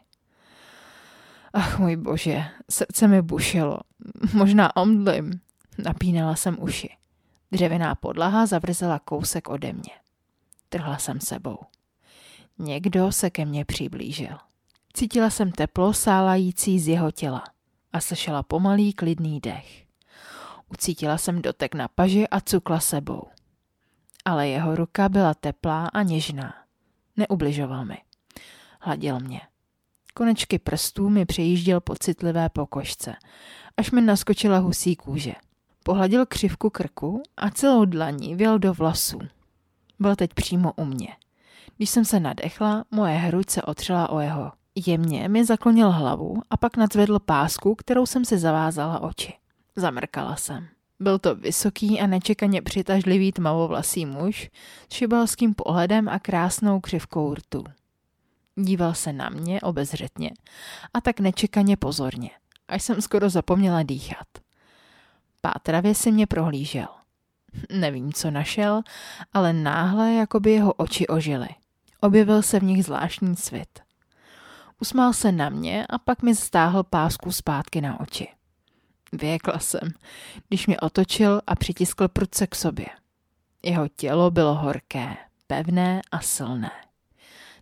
Ach 1.53 1.79
můj 1.79 1.95
bože, 1.95 2.43
srdce 2.69 3.07
mi 3.07 3.21
bušilo. 3.21 3.77
Možná 4.33 4.75
omdlím. 4.75 5.39
Napínala 5.77 6.35
jsem 6.35 6.57
uši. 6.59 6.89
Dřevěná 7.51 7.95
podlaha 7.95 8.45
zavrzela 8.45 8.99
kousek 8.99 9.49
ode 9.49 9.73
mě. 9.73 9.93
Trhla 10.69 10.97
jsem 10.97 11.19
sebou. 11.19 11.57
Někdo 12.57 13.11
se 13.11 13.29
ke 13.29 13.45
mně 13.45 13.65
přiblížil. 13.65 14.37
Cítila 14.95 15.29
jsem 15.29 15.51
teplo 15.51 15.93
sálající 15.93 16.79
z 16.79 16.87
jeho 16.87 17.11
těla 17.11 17.43
a 17.93 17.99
slyšela 17.99 18.43
pomalý 18.43 18.93
klidný 18.93 19.39
dech. 19.39 19.85
Ucítila 20.69 21.17
jsem 21.17 21.41
dotek 21.41 21.75
na 21.75 21.87
paži 21.87 22.27
a 22.27 22.41
cukla 22.41 22.79
sebou. 22.79 23.27
Ale 24.25 24.47
jeho 24.47 24.75
ruka 24.75 25.09
byla 25.09 25.33
teplá 25.33 25.87
a 25.87 26.03
něžná. 26.03 26.53
Neubližoval 27.17 27.85
mi. 27.85 27.97
Hladil 28.79 29.19
mě. 29.19 29.41
Konečky 30.13 30.59
prstů 30.59 31.09
mi 31.09 31.25
přejížděl 31.25 31.81
po 31.81 31.95
citlivé 31.95 32.49
pokožce, 32.49 33.15
až 33.77 33.91
mi 33.91 34.01
naskočila 34.01 34.57
husí 34.57 34.95
kůže. 34.95 35.33
Pohladil 35.83 36.25
křivku 36.25 36.69
krku 36.69 37.23
a 37.37 37.49
celou 37.49 37.85
dlaní 37.85 38.35
věl 38.35 38.59
do 38.59 38.73
vlasů. 38.73 39.19
Byl 39.99 40.15
teď 40.15 40.33
přímo 40.33 40.73
u 40.75 40.85
mě. 40.85 41.07
Když 41.77 41.89
jsem 41.89 42.05
se 42.05 42.19
nadechla, 42.19 42.85
moje 42.91 43.15
hruď 43.15 43.49
se 43.49 43.61
otřela 43.61 44.09
o 44.09 44.19
jeho. 44.19 44.51
Jemně 44.75 45.29
mi 45.29 45.45
zaklonil 45.45 45.91
hlavu 45.91 46.41
a 46.49 46.57
pak 46.57 46.77
nadzvedl 46.77 47.19
pásku, 47.19 47.75
kterou 47.75 48.05
jsem 48.05 48.25
si 48.25 48.37
zavázala 48.37 48.99
oči. 48.99 49.33
Zamrkala 49.75 50.35
jsem. 50.35 50.67
Byl 50.99 51.19
to 51.19 51.35
vysoký 51.35 52.01
a 52.01 52.07
nečekaně 52.07 52.61
přitažlivý 52.61 53.31
tmavovlasý 53.31 54.05
muž 54.05 54.49
s 54.89 54.93
šibalským 54.93 55.53
pohledem 55.53 56.09
a 56.09 56.19
krásnou 56.19 56.79
křivkou 56.79 57.33
rtu. 57.33 57.63
Díval 58.55 58.93
se 58.93 59.13
na 59.13 59.29
mě 59.29 59.61
obezřetně 59.61 60.31
a 60.93 61.01
tak 61.01 61.19
nečekaně 61.19 61.77
pozorně, 61.77 62.29
až 62.67 62.83
jsem 62.83 63.01
skoro 63.01 63.29
zapomněla 63.29 63.83
dýchat. 63.83 64.27
Pátravě 65.41 65.95
si 65.95 66.11
mě 66.11 66.27
prohlížel. 66.27 66.87
Nevím, 67.71 68.13
co 68.13 68.31
našel, 68.31 68.81
ale 69.33 69.53
náhle 69.53 70.13
jako 70.13 70.39
by 70.39 70.51
jeho 70.51 70.73
oči 70.73 71.07
ožily. 71.07 71.47
Objevil 72.01 72.41
se 72.41 72.59
v 72.59 72.63
nich 72.63 72.85
zvláštní 72.85 73.35
svit. 73.35 73.84
Usmál 74.81 75.13
se 75.13 75.31
na 75.31 75.49
mě 75.49 75.85
a 75.89 75.97
pak 75.97 76.21
mi 76.21 76.35
stáhl 76.35 76.83
pásku 76.83 77.31
zpátky 77.31 77.81
na 77.81 77.99
oči. 77.99 78.27
Věkla 79.13 79.59
jsem, 79.59 79.89
když 80.47 80.67
mě 80.67 80.79
otočil 80.79 81.41
a 81.47 81.55
přitiskl 81.55 82.07
prudce 82.07 82.47
k 82.47 82.55
sobě. 82.55 82.85
Jeho 83.63 83.87
tělo 83.87 84.31
bylo 84.31 84.55
horké, 84.55 85.17
pevné 85.47 86.01
a 86.11 86.19
silné. 86.19 86.71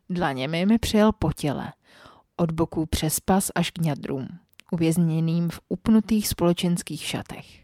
Dlaněmi 0.09 0.65
mi 0.65 0.79
přijel 0.79 1.11
po 1.11 1.31
těle. 1.33 1.73
Od 2.35 2.51
boků 2.51 2.85
přes 2.85 3.19
pas 3.19 3.51
až 3.55 3.71
k 3.71 3.77
ňadrům, 3.77 4.27
uvězněným 4.71 5.49
v 5.49 5.59
upnutých 5.69 6.27
společenských 6.27 7.03
šatech. 7.03 7.63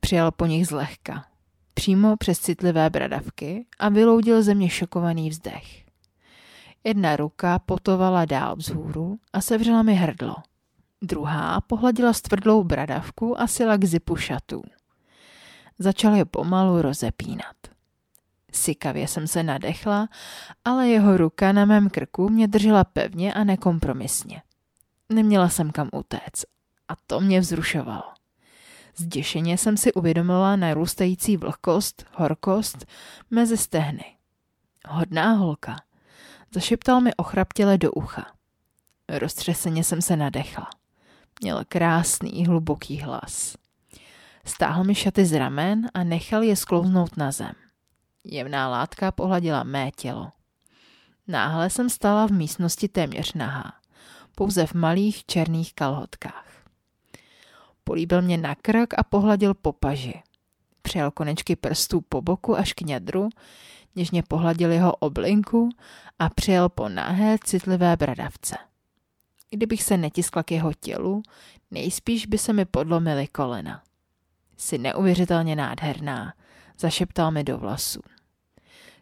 Přijal 0.00 0.30
po 0.30 0.46
nich 0.46 0.66
zlehka, 0.66 1.24
přímo 1.74 2.16
přes 2.16 2.38
citlivé 2.38 2.90
bradavky 2.90 3.66
a 3.78 3.88
vyloudil 3.88 4.42
ze 4.42 4.54
mě 4.54 4.70
šokovaný 4.70 5.30
vzdech. 5.30 5.89
Jedna 6.84 7.16
ruka 7.16 7.58
potovala 7.58 8.24
dál 8.24 8.56
vzhůru 8.56 9.18
a 9.32 9.40
sevřela 9.40 9.82
mi 9.82 9.94
hrdlo. 9.94 10.34
Druhá 11.02 11.60
pohladila 11.60 12.12
stvrdlou 12.12 12.64
bradavku 12.64 13.40
a 13.40 13.46
sila 13.46 13.76
k 13.76 13.84
zipu 13.84 14.16
šatů. 14.16 14.62
Začal 15.78 16.14
je 16.14 16.24
pomalu 16.24 16.82
rozepínat. 16.82 17.56
Sykavě 18.52 19.08
jsem 19.08 19.26
se 19.26 19.42
nadechla, 19.42 20.08
ale 20.64 20.88
jeho 20.88 21.16
ruka 21.16 21.52
na 21.52 21.64
mém 21.64 21.90
krku 21.90 22.28
mě 22.28 22.48
držela 22.48 22.84
pevně 22.84 23.34
a 23.34 23.44
nekompromisně. 23.44 24.42
Neměla 25.08 25.48
jsem 25.48 25.70
kam 25.70 25.88
utéct 25.92 26.44
a 26.88 26.92
to 27.06 27.20
mě 27.20 27.40
vzrušovalo. 27.40 28.02
Zděšeně 28.96 29.58
jsem 29.58 29.76
si 29.76 29.92
uvědomila 29.92 30.56
narůstající 30.56 31.36
vlhkost, 31.36 32.06
horkost 32.14 32.86
mezi 33.30 33.56
stehny. 33.56 34.04
Hodná 34.88 35.32
holka. 35.32 35.76
Zašeptal 36.54 37.00
mi 37.00 37.14
ochraptěle 37.14 37.78
do 37.78 37.92
ucha. 37.92 38.26
Roztřeseně 39.08 39.84
jsem 39.84 40.02
se 40.02 40.16
nadechla. 40.16 40.70
Měl 41.42 41.64
krásný, 41.68 42.46
hluboký 42.46 43.00
hlas. 43.00 43.56
Stáhl 44.44 44.84
mi 44.84 44.94
šaty 44.94 45.26
z 45.26 45.38
ramen 45.38 45.88
a 45.94 46.04
nechal 46.04 46.42
je 46.42 46.56
sklouznout 46.56 47.16
na 47.16 47.32
zem. 47.32 47.52
Jemná 48.24 48.68
látka 48.68 49.12
pohladila 49.12 49.62
mé 49.62 49.90
tělo. 49.90 50.32
Náhle 51.28 51.70
jsem 51.70 51.90
stala 51.90 52.26
v 52.26 52.30
místnosti 52.30 52.88
téměř 52.88 53.32
nahá, 53.32 53.72
pouze 54.34 54.66
v 54.66 54.74
malých 54.74 55.26
černých 55.26 55.74
kalhotkách. 55.74 56.64
Políbil 57.84 58.22
mě 58.22 58.38
na 58.38 58.54
krk 58.54 58.94
a 58.98 59.02
pohladil 59.02 59.54
po 59.54 59.72
paži. 59.72 60.22
Přijal 60.82 61.10
konečky 61.10 61.56
prstů 61.56 62.00
po 62.00 62.22
boku 62.22 62.56
až 62.56 62.72
k 62.72 62.80
ňadru, 62.80 63.28
něžně 63.96 64.22
pohladil 64.22 64.72
jeho 64.72 64.92
oblinku 64.92 65.68
a 66.18 66.28
přijel 66.28 66.68
po 66.68 66.88
nahé 66.88 67.36
citlivé 67.44 67.96
bradavce. 67.96 68.56
Kdybych 69.50 69.82
se 69.82 69.96
netiskla 69.96 70.42
k 70.42 70.50
jeho 70.50 70.72
tělu, 70.80 71.22
nejspíš 71.70 72.26
by 72.26 72.38
se 72.38 72.52
mi 72.52 72.64
podlomily 72.64 73.26
kolena. 73.26 73.82
Jsi 74.56 74.78
neuvěřitelně 74.78 75.56
nádherná, 75.56 76.34
zašeptal 76.78 77.30
mi 77.30 77.44
do 77.44 77.58
vlasů. 77.58 78.00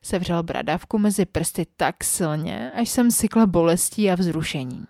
Sevřel 0.03 0.43
bradavku 0.43 0.99
mezi 0.99 1.27
prsty 1.27 1.67
tak 1.77 2.05
silně, 2.05 2.71
až 2.71 2.89
jsem 2.89 3.11
sykla 3.11 3.47
bolestí 3.47 4.11
a 4.11 4.15
vzrušením. 4.15 4.87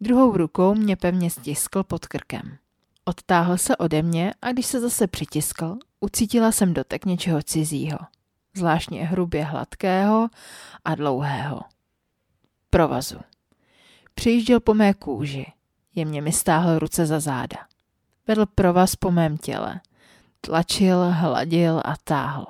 Druhou 0.00 0.36
rukou 0.36 0.74
mě 0.74 0.96
pevně 0.96 1.30
stiskl 1.30 1.82
pod 1.82 2.06
krkem. 2.06 2.58
Odtáhl 3.04 3.58
se 3.58 3.76
ode 3.76 4.02
mě 4.02 4.34
a 4.42 4.52
když 4.52 4.66
se 4.66 4.80
zase 4.80 5.06
přitiskl, 5.06 5.76
ucítila 6.00 6.52
jsem 6.52 6.74
dotek 6.74 7.04
něčeho 7.04 7.42
cizího, 7.42 7.98
zvláštně 8.56 9.06
hrubě 9.06 9.44
hladkého 9.44 10.28
a 10.84 10.94
dlouhého. 10.94 11.60
Provazu. 12.70 13.18
Přijížděl 14.14 14.60
po 14.60 14.74
mé 14.74 14.94
kůži, 14.94 15.52
jemně 15.94 16.22
mi 16.22 16.32
stáhl 16.32 16.78
ruce 16.78 17.06
za 17.06 17.20
záda. 17.20 17.58
Vedl 18.26 18.46
provaz 18.46 18.96
po 18.96 19.10
mém 19.10 19.38
těle. 19.38 19.80
Tlačil, 20.40 21.10
hladil 21.10 21.82
a 21.84 21.94
táhl. 22.04 22.46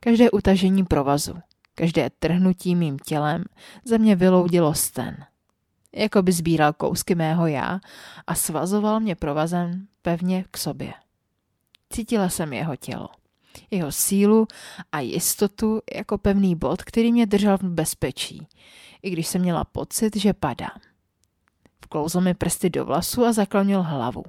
Každé 0.00 0.30
utažení 0.30 0.84
provazu, 0.84 1.34
každé 1.74 2.10
trhnutí 2.18 2.74
mým 2.74 2.98
tělem 2.98 3.44
ze 3.84 3.98
mě 3.98 4.16
vyloudilo 4.16 4.74
sten. 4.74 5.24
Jako 5.92 6.22
by 6.22 6.32
sbíral 6.32 6.72
kousky 6.72 7.14
mého 7.14 7.46
já 7.46 7.80
a 8.26 8.34
svazoval 8.34 9.00
mě 9.00 9.14
provazem 9.14 9.86
pevně 10.02 10.44
k 10.50 10.56
sobě. 10.58 10.94
Cítila 11.90 12.28
jsem 12.28 12.52
jeho 12.52 12.76
tělo, 12.76 13.08
jeho 13.70 13.92
sílu 13.92 14.46
a 14.92 15.00
jistotu 15.00 15.80
jako 15.94 16.18
pevný 16.18 16.54
bod, 16.54 16.82
který 16.82 17.12
mě 17.12 17.26
držel 17.26 17.58
v 17.58 17.62
bezpečí, 17.62 18.46
i 19.02 19.10
když 19.10 19.26
jsem 19.26 19.40
měla 19.40 19.64
pocit, 19.64 20.16
že 20.16 20.32
padám. 20.32 20.80
Vklouzl 21.84 22.20
mi 22.20 22.34
prsty 22.34 22.70
do 22.70 22.84
vlasu 22.84 23.24
a 23.24 23.32
zaklonil 23.32 23.82
hlavu. 23.82 24.22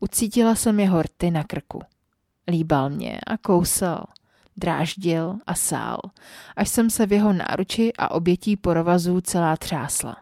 Ucítila 0.00 0.54
jsem 0.54 0.80
jeho 0.80 1.02
rty 1.02 1.30
na 1.30 1.44
krku. 1.44 1.82
Líbal 2.48 2.90
mě 2.90 3.18
a 3.26 3.36
kousal, 3.36 4.04
dráždil 4.56 5.38
a 5.46 5.54
sál, 5.54 6.00
až 6.56 6.68
jsem 6.68 6.90
se 6.90 7.06
v 7.06 7.12
jeho 7.12 7.32
náruči 7.32 7.92
a 7.98 8.10
obětí 8.10 8.56
porovazů 8.56 9.20
celá 9.20 9.56
třásla. 9.56 10.16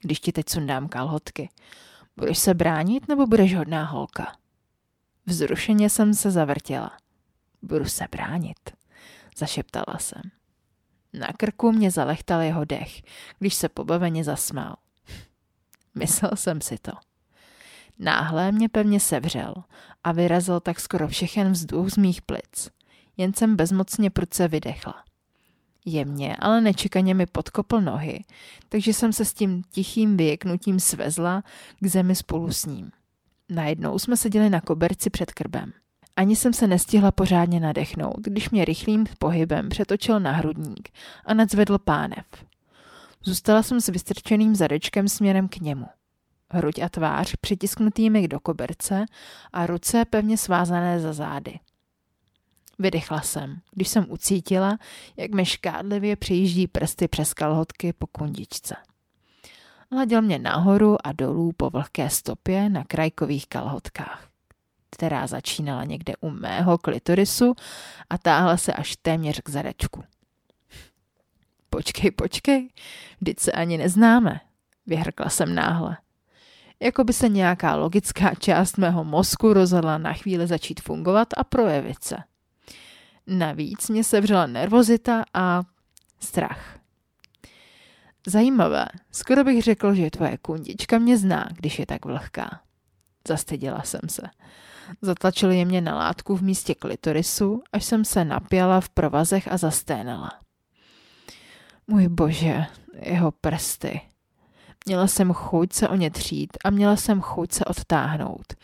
Když 0.00 0.20
ti 0.20 0.32
teď 0.32 0.48
sundám 0.48 0.88
kalhotky, 0.88 1.48
budeš 2.16 2.38
se 2.38 2.54
bránit 2.54 3.08
nebo 3.08 3.26
budeš 3.26 3.56
hodná 3.56 3.84
holka? 3.84 4.36
Vzrušeně 5.26 5.90
jsem 5.90 6.14
se 6.14 6.30
zavrtěla. 6.30 6.90
Budu 7.62 7.84
se 7.84 8.04
bránit, 8.12 8.58
zašeptala 9.36 9.98
jsem. 9.98 10.22
Na 11.12 11.28
krku 11.36 11.72
mě 11.72 11.90
zalechtal 11.90 12.40
jeho 12.40 12.64
dech, 12.64 13.02
když 13.38 13.54
se 13.54 13.68
pobaveně 13.68 14.24
zasmál. 14.24 14.76
Myslel 15.94 16.30
jsem 16.34 16.60
si 16.60 16.78
to. 16.78 16.92
Náhle 17.98 18.52
mě 18.52 18.68
pevně 18.68 19.00
sevřel 19.00 19.54
a 20.04 20.12
vyrazil 20.12 20.60
tak 20.60 20.80
skoro 20.80 21.08
všechen 21.08 21.52
vzduch 21.52 21.90
z 21.90 21.96
mých 21.96 22.22
plic. 22.22 22.70
Jen 23.16 23.34
jsem 23.34 23.56
bezmocně 23.56 24.10
prudce 24.10 24.48
vydechla. 24.48 25.04
Jemně, 25.84 26.36
ale 26.36 26.60
nečekaně 26.60 27.14
mi 27.14 27.26
podkopl 27.26 27.80
nohy, 27.80 28.24
takže 28.68 28.92
jsem 28.92 29.12
se 29.12 29.24
s 29.24 29.34
tím 29.34 29.62
tichým 29.70 30.16
vyjeknutím 30.16 30.80
svezla 30.80 31.42
k 31.80 31.86
zemi 31.86 32.14
spolu 32.14 32.52
s 32.52 32.66
ním. 32.66 32.90
Najednou 33.48 33.98
jsme 33.98 34.16
seděli 34.16 34.50
na 34.50 34.60
koberci 34.60 35.10
před 35.10 35.32
krbem. 35.32 35.72
Ani 36.16 36.36
jsem 36.36 36.52
se 36.52 36.66
nestihla 36.66 37.12
pořádně 37.12 37.60
nadechnout, 37.60 38.20
když 38.20 38.50
mě 38.50 38.64
rychlým 38.64 39.04
pohybem 39.18 39.68
přetočil 39.68 40.20
na 40.20 40.32
hrudník 40.32 40.88
a 41.24 41.34
nadzvedl 41.34 41.78
pánev. 41.78 42.26
Zůstala 43.22 43.62
jsem 43.62 43.80
s 43.80 43.88
vystrčeným 43.88 44.56
zadečkem 44.56 45.08
směrem 45.08 45.48
k 45.48 45.56
němu. 45.56 45.86
Hruď 46.50 46.78
a 46.78 46.88
tvář 46.88 47.36
přitisknutými 47.40 48.28
do 48.28 48.40
koberce 48.40 49.04
a 49.52 49.66
ruce 49.66 50.04
pevně 50.04 50.38
svázané 50.38 51.00
za 51.00 51.12
zády. 51.12 51.58
Vydechla 52.78 53.20
jsem, 53.20 53.60
když 53.72 53.88
jsem 53.88 54.06
ucítila, 54.08 54.78
jak 55.16 55.30
mi 55.30 55.44
škádlivě 55.44 56.16
přijíždí 56.16 56.66
prsty 56.66 57.08
přes 57.08 57.34
kalhotky 57.34 57.92
po 57.92 58.06
kundičce. 58.06 58.74
Hladil 59.94 60.22
mě 60.22 60.38
nahoru 60.38 61.06
a 61.06 61.12
dolů 61.12 61.52
po 61.56 61.70
vlhké 61.70 62.10
stopě 62.10 62.68
na 62.70 62.84
krajkových 62.84 63.46
kalhotkách, 63.46 64.28
která 64.90 65.26
začínala 65.26 65.84
někde 65.84 66.12
u 66.20 66.30
mého 66.30 66.78
klitorisu 66.78 67.54
a 68.10 68.18
táhla 68.18 68.56
se 68.56 68.72
až 68.72 68.96
téměř 68.96 69.40
k 69.40 69.48
zadečku. 69.48 70.04
Počkej, 71.70 72.10
počkej, 72.10 72.68
vždyť 73.20 73.40
se 73.40 73.52
ani 73.52 73.78
neznáme, 73.78 74.40
vyhrkla 74.86 75.28
jsem 75.28 75.54
náhle. 75.54 75.96
Jako 76.80 77.04
by 77.04 77.12
se 77.12 77.28
nějaká 77.28 77.74
logická 77.74 78.34
část 78.34 78.78
mého 78.78 79.04
mozku 79.04 79.52
rozhodla 79.52 79.98
na 79.98 80.12
chvíli 80.12 80.46
začít 80.46 80.80
fungovat 80.80 81.28
a 81.36 81.44
projevit 81.44 82.04
se. 82.04 82.16
Navíc 83.26 83.88
mě 83.88 84.04
sevřela 84.04 84.46
nervozita 84.46 85.24
a 85.34 85.62
strach. 86.20 86.83
Zajímavé, 88.26 88.86
skoro 89.12 89.44
bych 89.44 89.62
řekl, 89.62 89.94
že 89.94 90.10
tvoje 90.10 90.38
kundička 90.38 90.98
mě 90.98 91.18
zná, 91.18 91.48
když 91.56 91.78
je 91.78 91.86
tak 91.86 92.04
vlhká. 92.04 92.60
Zastyděla 93.28 93.82
jsem 93.82 94.00
se. 94.08 94.22
Zatlačili 95.02 95.58
je 95.58 95.64
mě 95.64 95.80
na 95.80 95.94
látku 95.94 96.36
v 96.36 96.42
místě 96.42 96.74
klitorisu, 96.74 97.62
až 97.72 97.84
jsem 97.84 98.04
se 98.04 98.24
napěla 98.24 98.80
v 98.80 98.88
provazech 98.88 99.52
a 99.52 99.56
zasténala. 99.56 100.32
Můj 101.86 102.08
bože, 102.08 102.66
jeho 103.00 103.32
prsty. 103.32 104.00
Měla 104.86 105.06
jsem 105.06 105.32
chuť 105.32 105.72
se 105.72 105.88
o 105.88 105.96
ně 105.96 106.10
třít 106.10 106.50
a 106.64 106.70
měla 106.70 106.96
jsem 106.96 107.20
chuť 107.20 107.52
se 107.52 107.64
odtáhnout, 107.64 108.54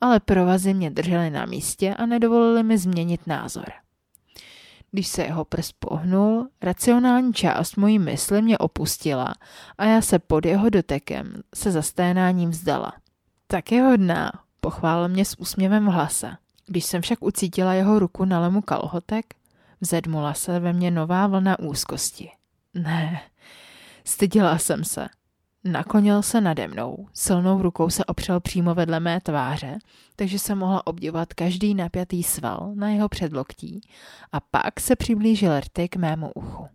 ale 0.00 0.20
provazy 0.20 0.74
mě 0.74 0.90
držely 0.90 1.30
na 1.30 1.46
místě 1.46 1.94
a 1.94 2.06
nedovolily 2.06 2.62
mi 2.62 2.78
změnit 2.78 3.26
názor. 3.26 3.72
Když 4.90 5.08
se 5.08 5.22
jeho 5.22 5.44
prst 5.44 5.74
pohnul, 5.78 6.48
racionální 6.62 7.32
část 7.32 7.76
mojí 7.76 7.98
mysli 7.98 8.42
mě 8.42 8.58
opustila 8.58 9.34
a 9.78 9.84
já 9.84 10.02
se 10.02 10.18
pod 10.18 10.46
jeho 10.46 10.70
dotekem 10.70 11.42
se 11.54 11.70
zasténáním 11.70 12.50
vzdala. 12.50 12.92
Tak 13.46 13.72
je 13.72 13.82
hodná, 13.82 14.32
pochválil 14.60 15.08
mě 15.08 15.24
s 15.24 15.38
úsměvem 15.38 15.86
v 15.86 15.88
hlase. 15.88 16.36
Když 16.66 16.84
jsem 16.84 17.02
však 17.02 17.24
ucítila 17.24 17.74
jeho 17.74 17.98
ruku 17.98 18.24
na 18.24 18.40
lemu 18.40 18.62
kalhotek, 18.62 19.34
vzedmula 19.80 20.34
se 20.34 20.60
ve 20.60 20.72
mně 20.72 20.90
nová 20.90 21.26
vlna 21.26 21.58
úzkosti. 21.58 22.30
Ne, 22.74 23.20
styděla 24.04 24.58
jsem 24.58 24.84
se. 24.84 25.08
Naklonil 25.70 26.22
se 26.22 26.40
nade 26.40 26.68
mnou, 26.68 27.08
silnou 27.14 27.62
rukou 27.62 27.90
se 27.90 28.04
opřel 28.04 28.40
přímo 28.40 28.74
vedle 28.74 29.00
mé 29.00 29.20
tváře, 29.20 29.78
takže 30.16 30.38
se 30.38 30.54
mohla 30.54 30.86
obdivovat 30.86 31.34
každý 31.34 31.74
napjatý 31.74 32.22
sval 32.22 32.72
na 32.74 32.88
jeho 32.88 33.08
předloktí 33.08 33.80
a 34.32 34.40
pak 34.40 34.80
se 34.80 34.96
přiblížil 34.96 35.60
rty 35.60 35.88
k 35.88 35.96
mému 35.96 36.32
uchu. 36.34 36.68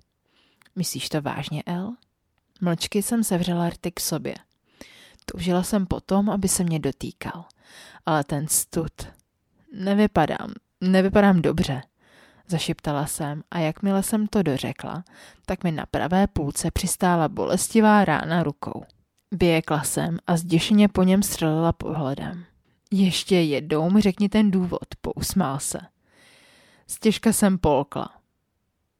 Myslíš 0.75 1.09
to 1.09 1.21
vážně, 1.21 1.63
El? 1.65 1.93
Mlčky 2.61 3.01
jsem 3.01 3.23
sevřela 3.23 3.69
rty 3.69 3.91
k 3.91 3.99
sobě. 3.99 4.35
Toužila 5.25 5.63
jsem 5.63 5.85
potom, 5.85 6.29
aby 6.29 6.47
se 6.47 6.63
mě 6.63 6.79
dotýkal. 6.79 7.45
Ale 8.05 8.23
ten 8.23 8.47
stud... 8.47 8.91
Nevypadám, 9.75 10.53
nevypadám 10.81 11.41
dobře, 11.41 11.81
zašiptala 12.47 13.05
jsem 13.05 13.43
a 13.51 13.59
jakmile 13.59 14.03
jsem 14.03 14.27
to 14.27 14.43
dořekla, 14.43 15.03
tak 15.45 15.63
mi 15.63 15.71
na 15.71 15.85
pravé 15.85 16.27
půlce 16.27 16.71
přistála 16.71 17.27
bolestivá 17.27 18.05
rána 18.05 18.43
rukou. 18.43 18.83
Vyjekla 19.31 19.83
jsem 19.83 20.17
a 20.27 20.37
zděšeně 20.37 20.87
po 20.87 21.03
něm 21.03 21.23
střelila 21.23 21.73
pohledem. 21.73 22.45
Ještě 22.91 23.35
jednou 23.35 23.89
mi 23.89 24.01
řekni 24.01 24.29
ten 24.29 24.51
důvod, 24.51 24.85
pousmál 25.01 25.59
se. 25.59 25.79
Stěžka 26.87 27.33
jsem 27.33 27.57
polkla. 27.57 28.09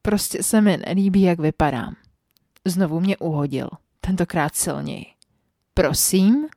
Prostě 0.01 0.43
se 0.43 0.61
mi 0.61 0.77
nelíbí, 0.77 1.21
jak 1.21 1.39
vypadám. 1.39 1.95
Znovu 2.65 2.99
mě 2.99 3.17
uhodil, 3.17 3.69
tentokrát 4.01 4.55
silněji. 4.55 5.05
Prosím? 5.73 6.47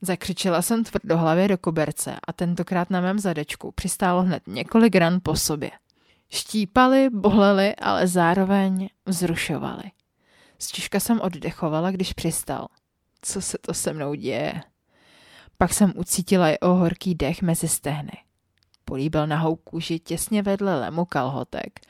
Zakřičela 0.00 0.62
jsem 0.62 0.84
tvrdohlavě 0.84 1.48
do 1.48 1.58
koberce 1.58 2.16
a 2.26 2.32
tentokrát 2.32 2.90
na 2.90 3.00
mém 3.00 3.18
zadečku 3.18 3.72
přistálo 3.72 4.22
hned 4.22 4.42
několik 4.46 4.94
ran 4.94 5.20
po 5.22 5.36
sobě. 5.36 5.70
Štípali, 6.34 7.10
boleli, 7.10 7.76
ale 7.76 8.06
zároveň 8.06 8.88
vzrušovali. 9.06 9.82
Stěžka 10.58 11.00
jsem 11.00 11.20
oddechovala, 11.20 11.90
když 11.90 12.12
přistal. 12.12 12.68
Co 13.22 13.40
se 13.40 13.58
to 13.58 13.74
se 13.74 13.92
mnou 13.92 14.14
děje? 14.14 14.60
Pak 15.58 15.74
jsem 15.74 15.92
ucítila 15.96 16.48
jeho 16.48 16.74
horký 16.74 17.14
dech 17.14 17.42
mezi 17.42 17.68
stehny. 17.68 18.12
Políbil 18.84 19.26
nahou 19.26 19.56
kůži 19.56 19.98
těsně 19.98 20.42
vedle 20.42 20.80
lemu 20.80 21.04
kalhotek 21.04 21.80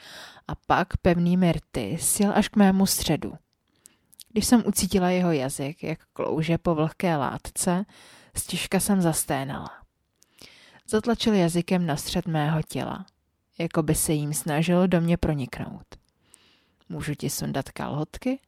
a 0.48 0.54
pak 0.54 0.96
pevnými 0.96 1.52
rty 1.52 1.98
sjel 2.00 2.32
až 2.34 2.48
k 2.48 2.56
mému 2.56 2.86
středu. 2.86 3.32
Když 4.28 4.46
jsem 4.46 4.62
ucítila 4.66 5.10
jeho 5.10 5.32
jazyk, 5.32 5.82
jak 5.82 5.98
klouže 6.12 6.58
po 6.58 6.74
vlhké 6.74 7.16
látce, 7.16 7.84
stěžka 8.36 8.80
jsem 8.80 9.00
zasténala. 9.02 9.70
Zatlačil 10.88 11.34
jazykem 11.34 11.86
na 11.86 11.96
střed 11.96 12.26
mého 12.26 12.62
těla, 12.62 13.06
jako 13.62 13.82
by 13.82 13.94
se 13.94 14.12
jim 14.12 14.34
snažil 14.34 14.88
do 14.88 15.00
mě 15.00 15.16
proniknout. 15.16 15.86
Můžu 16.88 17.14
ti 17.14 17.30
sundat 17.30 17.70
kalhotky? 17.70 18.38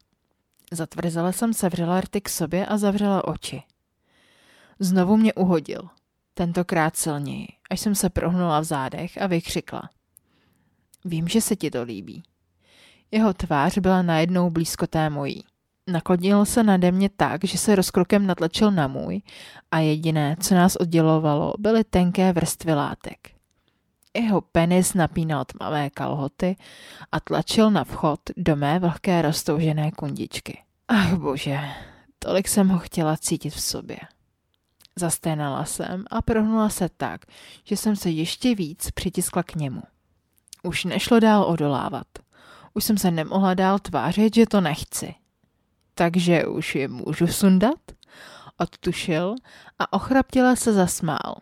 Zatvrzela 0.73 1.33
jsem 1.33 1.55
sevřela 1.55 2.01
rty 2.01 2.21
k 2.21 2.29
sobě 2.29 2.67
a 2.67 2.79
zavřela 2.79 3.29
oči. 3.29 3.63
Znovu 4.79 5.17
mě 5.17 5.35
uhodil, 5.35 5.89
tentokrát 6.35 6.97
silněji, 6.97 7.49
až 7.71 7.81
jsem 7.81 7.95
se 7.95 8.11
prohnula 8.11 8.61
v 8.61 8.65
zádech 8.65 9.23
a 9.23 9.27
vykřikla. 9.27 9.91
Vím, 11.05 11.29
že 11.29 11.41
se 11.41 11.57
ti 11.57 11.71
to 11.71 11.83
líbí. 11.83 12.23
Jeho 13.11 13.35
tvář 13.35 13.79
byla 13.79 14.03
najednou 14.03 14.51
blízko 14.51 14.87
té 14.87 15.11
mojí. 15.11 15.45
Naklonil 15.87 16.45
se 16.45 16.63
nade 16.63 16.93
mě 16.93 17.09
tak, 17.09 17.45
že 17.45 17.59
se 17.59 17.75
rozkrokem 17.75 18.27
natlačil 18.27 18.71
na 18.71 18.89
můj 18.89 19.23
a 19.71 19.79
jediné, 19.79 20.37
co 20.41 20.55
nás 20.55 20.77
oddělovalo, 20.77 21.55
byly 21.59 21.85
tenké 21.85 22.33
vrstvy 22.33 22.75
látek. 22.75 23.34
Jeho 24.15 24.41
penis 24.41 24.95
napínal 24.95 25.45
tmavé 25.45 25.91
kalhoty 25.91 26.57
a 27.13 27.21
tlačil 27.21 27.71
na 27.71 27.85
vchod 27.85 28.21
do 28.37 28.57
mé 28.57 28.79
vlhké 28.79 29.23
roztoužené 29.23 29.91
kundičky. 29.91 30.63
Ach 30.89 31.15
bože, 31.15 31.61
tolik 32.19 32.49
jsem 32.49 32.69
ho 32.69 32.79
chtěla 32.79 33.17
cítit 33.17 33.51
v 33.51 33.61
sobě. 33.61 33.99
Zasténala 34.97 35.65
jsem 35.65 36.05
a 36.11 36.23
prohnula 36.23 36.69
se 36.69 36.89
tak, 36.97 37.27
že 37.65 37.77
jsem 37.77 37.97
se 37.97 38.11
ještě 38.11 38.55
víc 38.55 38.91
přitiskla 38.91 39.43
k 39.43 39.55
němu. 39.55 39.83
Už 40.63 40.85
nešlo 40.85 41.21
dál 41.21 41.45
odolávat. 41.45 42.07
Už 42.75 42.85
jsem 42.85 42.99
se 42.99 43.11
nemohla 43.11 43.55
dál 43.55 43.79
tvářit, 43.79 44.35
že 44.35 44.47
to 44.47 44.61
nechci. 44.61 45.15
Takže 45.95 46.47
už 46.47 46.75
je 46.75 46.89
můžu 46.89 47.27
sundat? 47.27 47.81
Odtušil 48.59 49.35
a 49.79 49.93
ochraptěle 49.93 50.57
se 50.57 50.73
zasmál. 50.73 51.35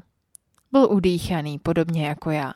Byl 0.73 0.89
udýchaný, 0.91 1.59
podobně 1.59 2.07
jako 2.07 2.31
já. 2.31 2.53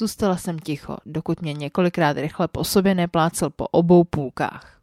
Zůstala 0.00 0.36
jsem 0.36 0.58
ticho, 0.58 0.96
dokud 1.06 1.42
mě 1.42 1.52
několikrát 1.52 2.16
rychle 2.16 2.48
po 2.48 2.64
sobě 2.64 2.94
neplácel 2.94 3.50
po 3.50 3.66
obou 3.66 4.04
půlkách. 4.04 4.80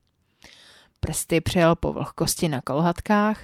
Prsty 0.99 1.41
přejel 1.41 1.75
po 1.75 1.93
vlhkosti 1.93 2.49
na 2.49 2.61
kolhatkách 2.61 3.39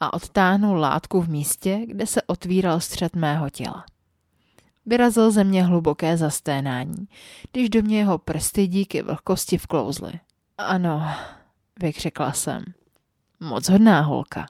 a 0.00 0.12
odtáhnul 0.12 0.78
látku 0.78 1.20
v 1.20 1.28
místě, 1.28 1.80
kde 1.86 2.06
se 2.06 2.22
otvíral 2.22 2.80
střed 2.80 3.16
mého 3.16 3.50
těla. 3.50 3.84
Vyrazil 4.86 5.30
ze 5.30 5.44
mě 5.44 5.64
hluboké 5.64 6.16
zasténání, 6.16 7.08
když 7.52 7.70
do 7.70 7.82
mě 7.82 7.98
jeho 7.98 8.18
prsty 8.18 8.66
díky 8.66 9.02
vlhkosti 9.02 9.58
vklouzly. 9.58 10.12
Ano, 10.58 11.06
vykřikla 11.80 12.32
jsem. 12.32 12.64
Moc 13.40 13.68
hodná 13.68 14.00
holka. 14.00 14.46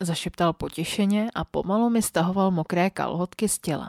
Zašeptal 0.00 0.52
potěšeně 0.52 1.30
a 1.34 1.44
pomalu 1.44 1.90
mi 1.90 2.02
stahoval 2.02 2.50
mokré 2.50 2.90
kalhotky 2.90 3.48
z 3.48 3.58
těla. 3.58 3.88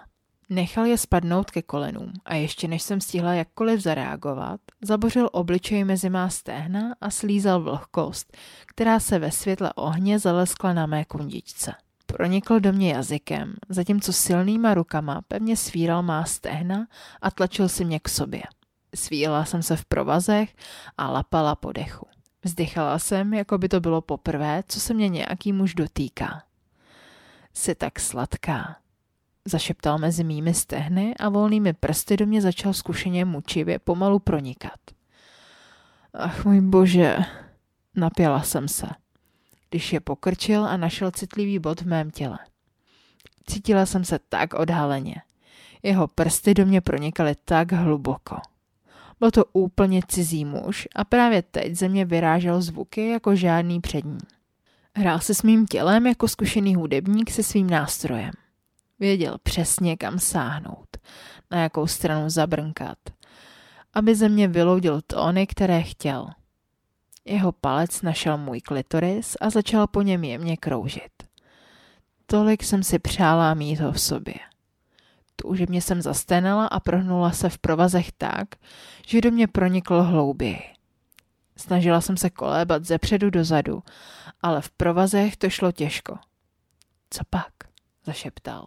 Nechal 0.53 0.85
je 0.85 0.97
spadnout 0.97 1.51
ke 1.51 1.61
kolenům 1.61 2.13
a 2.25 2.35
ještě 2.35 2.67
než 2.67 2.83
jsem 2.83 3.01
stihla 3.01 3.33
jakkoliv 3.33 3.79
zareagovat, 3.79 4.59
zabořil 4.81 5.29
obličej 5.31 5.83
mezi 5.83 6.09
má 6.09 6.29
stehna 6.29 6.95
a 7.01 7.09
slízal 7.09 7.61
vlhkost, 7.61 8.37
která 8.65 8.99
se 8.99 9.19
ve 9.19 9.31
světle 9.31 9.73
ohně 9.73 10.19
zaleskla 10.19 10.73
na 10.73 10.85
mé 10.85 11.05
kundičce. 11.05 11.73
Pronikl 12.05 12.59
do 12.59 12.73
mě 12.73 12.93
jazykem, 12.93 13.53
zatímco 13.69 14.13
silnýma 14.13 14.73
rukama 14.73 15.21
pevně 15.27 15.57
svíral 15.57 16.03
má 16.03 16.25
stehna 16.25 16.87
a 17.21 17.31
tlačil 17.31 17.69
si 17.69 17.85
mě 17.85 17.99
k 17.99 18.09
sobě. 18.09 18.43
Svíjela 18.95 19.45
jsem 19.45 19.63
se 19.63 19.75
v 19.75 19.85
provazech 19.85 20.55
a 20.97 21.11
lapala 21.11 21.55
po 21.55 21.71
dechu. 21.71 22.07
Vzdychala 22.43 22.99
jsem, 22.99 23.33
jako 23.33 23.57
by 23.57 23.69
to 23.69 23.79
bylo 23.79 24.01
poprvé, 24.01 24.63
co 24.67 24.79
se 24.79 24.93
mě 24.93 25.09
nějaký 25.09 25.53
muž 25.53 25.75
dotýká. 25.75 26.43
Jsi 27.53 27.75
tak 27.75 27.99
sladká, 27.99 28.82
zašeptal 29.45 29.97
mezi 29.97 30.23
mými 30.23 30.53
stehny 30.53 31.15
a 31.19 31.29
volnými 31.29 31.73
prsty 31.73 32.17
do 32.17 32.25
mě 32.25 32.41
začal 32.41 32.73
zkušeně 32.73 33.25
mučivě 33.25 33.79
pomalu 33.79 34.19
pronikat. 34.19 34.79
Ach 36.13 36.45
můj 36.45 36.61
bože, 36.61 37.17
napěla 37.95 38.41
jsem 38.41 38.67
se, 38.67 38.87
když 39.69 39.93
je 39.93 39.99
pokrčil 39.99 40.65
a 40.65 40.77
našel 40.77 41.11
citlivý 41.11 41.59
bod 41.59 41.81
v 41.81 41.87
mém 41.87 42.11
těle. 42.11 42.39
Cítila 43.45 43.85
jsem 43.85 44.05
se 44.05 44.19
tak 44.29 44.53
odhaleně. 44.53 45.15
Jeho 45.83 46.07
prsty 46.07 46.53
do 46.53 46.65
mě 46.65 46.81
pronikaly 46.81 47.35
tak 47.45 47.71
hluboko. 47.71 48.37
Byl 49.19 49.31
to 49.31 49.45
úplně 49.53 50.01
cizí 50.07 50.45
muž 50.45 50.87
a 50.95 51.03
právě 51.03 51.41
teď 51.41 51.75
ze 51.75 51.89
mě 51.89 52.05
vyrážel 52.05 52.61
zvuky 52.61 53.09
jako 53.09 53.35
žádný 53.35 53.81
přední. 53.81 54.17
Hrál 54.95 55.19
se 55.19 55.33
s 55.33 55.43
mým 55.43 55.65
tělem 55.65 56.07
jako 56.07 56.27
zkušený 56.27 56.75
hudebník 56.75 57.31
se 57.31 57.43
svým 57.43 57.69
nástrojem. 57.69 58.31
Věděl 59.03 59.37
přesně, 59.43 59.97
kam 59.97 60.19
sáhnout, 60.19 60.97
na 61.51 61.61
jakou 61.61 61.87
stranu 61.87 62.29
zabrnkat, 62.29 62.97
aby 63.93 64.15
ze 64.15 64.29
mě 64.29 64.47
vyloudil 64.47 65.01
tóny, 65.01 65.47
které 65.47 65.81
chtěl. 65.81 66.27
Jeho 67.25 67.51
palec 67.51 68.01
našel 68.01 68.37
můj 68.37 68.61
klitoris 68.61 69.37
a 69.41 69.49
začal 69.49 69.87
po 69.87 70.01
něm 70.01 70.23
jemně 70.23 70.57
kroužit. 70.57 71.11
Tolik 72.25 72.63
jsem 72.63 72.83
si 72.83 72.99
přála 72.99 73.53
mít 73.53 73.79
ho 73.79 73.91
v 73.91 74.01
sobě. 74.01 74.35
Toužebně 75.35 75.81
jsem 75.81 76.01
zasténala 76.01 76.67
a 76.67 76.79
prohnula 76.79 77.31
se 77.31 77.49
v 77.49 77.57
provazech 77.57 78.11
tak, 78.11 78.47
že 79.07 79.21
do 79.21 79.31
mě 79.31 79.47
pronikl 79.47 80.01
hlouběji. 80.01 80.63
Snažila 81.57 82.01
jsem 82.01 82.17
se 82.17 82.29
kolébat 82.29 82.85
ze 82.85 82.97
předu 82.97 83.29
do 83.29 83.43
zadu, 83.43 83.83
ale 84.41 84.61
v 84.61 84.71
provazech 84.71 85.37
to 85.37 85.49
šlo 85.49 85.71
těžko. 85.71 86.17
Co 87.09 87.21
pak? 87.29 87.53
zašeptal. 88.05 88.65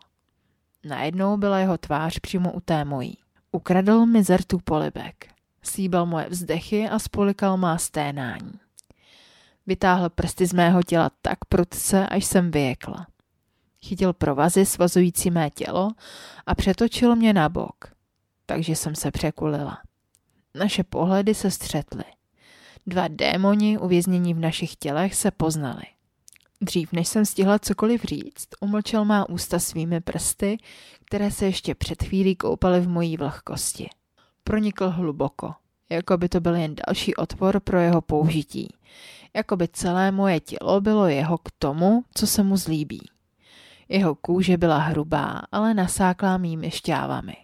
Najednou 0.84 1.36
byla 1.36 1.58
jeho 1.58 1.78
tvář 1.78 2.18
přímo 2.18 2.52
u 2.52 2.60
té 2.60 2.84
mojí. 2.84 3.18
Ukradl 3.52 4.06
mi 4.06 4.22
zrtů 4.22 4.58
polibek. 4.64 5.26
Sýbal 5.62 6.06
moje 6.06 6.28
vzdechy 6.28 6.88
a 6.88 6.98
spolikal 6.98 7.56
má 7.56 7.78
sténání. 7.78 8.52
Vytáhl 9.66 10.10
prsty 10.10 10.46
z 10.46 10.52
mého 10.52 10.82
těla 10.82 11.10
tak 11.22 11.44
prudce, 11.48 12.06
až 12.06 12.24
jsem 12.24 12.50
vyjekla. 12.50 13.06
Chytil 13.84 14.12
provazy 14.12 14.66
svazující 14.66 15.30
mé 15.30 15.50
tělo 15.50 15.90
a 16.46 16.54
přetočil 16.54 17.16
mě 17.16 17.32
na 17.32 17.48
bok. 17.48 17.94
Takže 18.46 18.76
jsem 18.76 18.94
se 18.94 19.10
překulila. 19.10 19.78
Naše 20.54 20.84
pohledy 20.84 21.34
se 21.34 21.50
střetly. 21.50 22.04
Dva 22.86 23.08
démoni 23.08 23.78
uvěznění 23.78 24.34
v 24.34 24.38
našich 24.38 24.76
tělech 24.76 25.14
se 25.14 25.30
poznali. 25.30 25.82
Dřív, 26.60 26.92
než 26.92 27.08
jsem 27.08 27.24
stihla 27.24 27.58
cokoliv 27.58 28.04
říct, 28.04 28.48
umlčel 28.60 29.04
má 29.04 29.28
ústa 29.28 29.58
svými 29.58 30.00
prsty, 30.00 30.58
které 31.04 31.30
se 31.30 31.46
ještě 31.46 31.74
před 31.74 32.02
chvílí 32.02 32.36
koupaly 32.36 32.80
v 32.80 32.88
mojí 32.88 33.16
vlhkosti. 33.16 33.88
Pronikl 34.44 34.90
hluboko, 34.90 35.54
jako 35.90 36.16
by 36.16 36.28
to 36.28 36.40
byl 36.40 36.54
jen 36.54 36.74
další 36.86 37.14
otvor 37.14 37.60
pro 37.60 37.80
jeho 37.80 38.00
použití, 38.00 38.74
jako 39.36 39.56
by 39.56 39.68
celé 39.68 40.10
moje 40.10 40.40
tělo 40.40 40.80
bylo 40.80 41.06
jeho 41.06 41.38
k 41.38 41.50
tomu, 41.58 42.04
co 42.14 42.26
se 42.26 42.42
mu 42.42 42.56
zlíbí. 42.56 43.10
Jeho 43.88 44.14
kůže 44.14 44.56
byla 44.56 44.78
hrubá, 44.78 45.42
ale 45.52 45.74
nasáklá 45.74 46.38
mými 46.38 46.70
šťávami, 46.70 47.36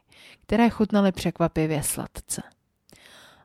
které 0.42 0.70
chutnaly 0.70 1.12
překvapivě 1.12 1.82
sladce. 1.82 2.42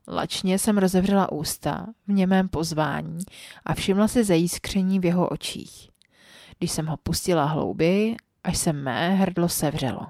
Lačně 0.08 0.60
jsem 0.60 0.78
rozevřela 0.78 1.32
ústa 1.32 1.88
v 2.08 2.12
němém 2.12 2.50
pozvání 2.50 3.20
a 3.66 3.74
všimla 3.74 4.08
si 4.08 4.24
zajískření 4.24 5.00
v 5.00 5.06
jeho 5.06 5.30
očích. 5.30 5.90
Když 6.60 6.72
jsem 6.72 6.86
ho 6.86 6.98
pustila 6.98 7.46
hlouběji, 7.46 8.16
až 8.44 8.58
se 8.58 8.74
mé 8.74 9.16
hrdlo 9.16 9.50
sevřelo. 9.50 10.08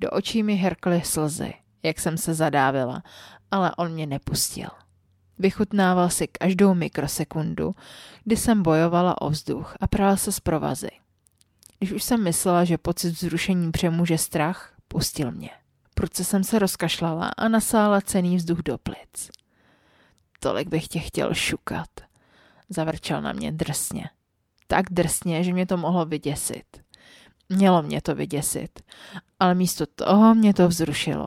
Do 0.00 0.10
očí 0.10 0.42
mi 0.42 0.54
herkly 0.54 1.02
slzy, 1.04 1.54
jak 1.82 2.00
jsem 2.00 2.18
se 2.18 2.34
zadávila, 2.34 3.02
ale 3.50 3.72
on 3.76 3.92
mě 3.92 4.06
nepustil. 4.06 4.68
Vychutnával 5.38 6.10
si 6.10 6.28
každou 6.28 6.74
mikrosekundu, 6.74 7.74
kdy 8.24 8.36
jsem 8.36 8.62
bojovala 8.62 9.20
o 9.20 9.30
vzduch 9.30 9.76
a 9.80 9.86
prala 9.86 10.16
se 10.16 10.32
z 10.32 10.40
provazy. 10.40 10.90
Když 11.78 11.92
už 11.92 12.02
jsem 12.02 12.24
myslela, 12.24 12.64
že 12.64 12.78
pocit 12.78 13.10
vzrušení 13.10 13.72
přemůže 13.72 14.18
strach, 14.18 14.74
pustil 14.88 15.32
mě. 15.32 15.50
Prudce 16.00 16.24
jsem 16.24 16.44
se 16.44 16.58
rozkašlala 16.58 17.30
a 17.36 17.48
nasála 17.48 18.00
cený 18.00 18.36
vzduch 18.36 18.58
do 18.58 18.78
plic. 18.78 19.30
Tolik 20.38 20.68
bych 20.68 20.88
tě 20.88 20.98
chtěl 20.98 21.34
šukat, 21.34 21.88
zavrčel 22.68 23.22
na 23.22 23.32
mě 23.32 23.52
drsně. 23.52 24.10
Tak 24.66 24.86
drsně, 24.90 25.44
že 25.44 25.52
mě 25.52 25.66
to 25.66 25.76
mohlo 25.76 26.06
vyděsit. 26.06 26.82
Mělo 27.48 27.82
mě 27.82 28.02
to 28.02 28.14
vyděsit, 28.14 28.80
ale 29.40 29.54
místo 29.54 29.86
toho 29.86 30.34
mě 30.34 30.54
to 30.54 30.68
vzrušilo. 30.68 31.26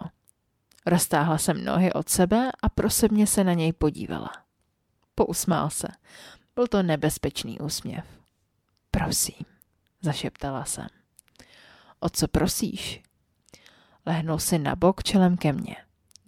Roztáhla 0.86 1.38
jsem 1.38 1.66
nohy 1.66 1.94
od 1.94 2.10
sebe 2.10 2.50
a 2.64 2.70
prosebně 2.70 3.28
se 3.28 3.44
na 3.44 3.54
něj 3.54 3.74
podívala. 3.74 4.32
Pousmál 5.16 5.70
se. 5.70 5.88
Byl 6.56 6.68
to 6.68 6.84
nebezpečný 6.84 7.60
úsměv. 7.60 8.06
Prosím, 8.92 9.46
zašeptala 10.02 10.66
jsem. 10.66 10.88
O 12.00 12.10
co 12.10 12.28
prosíš? 12.28 13.04
Lehnul 14.06 14.40
si 14.40 14.60
na 14.60 14.76
bok 14.76 15.04
čelem 15.04 15.38
ke 15.38 15.54
mně. 15.54 15.76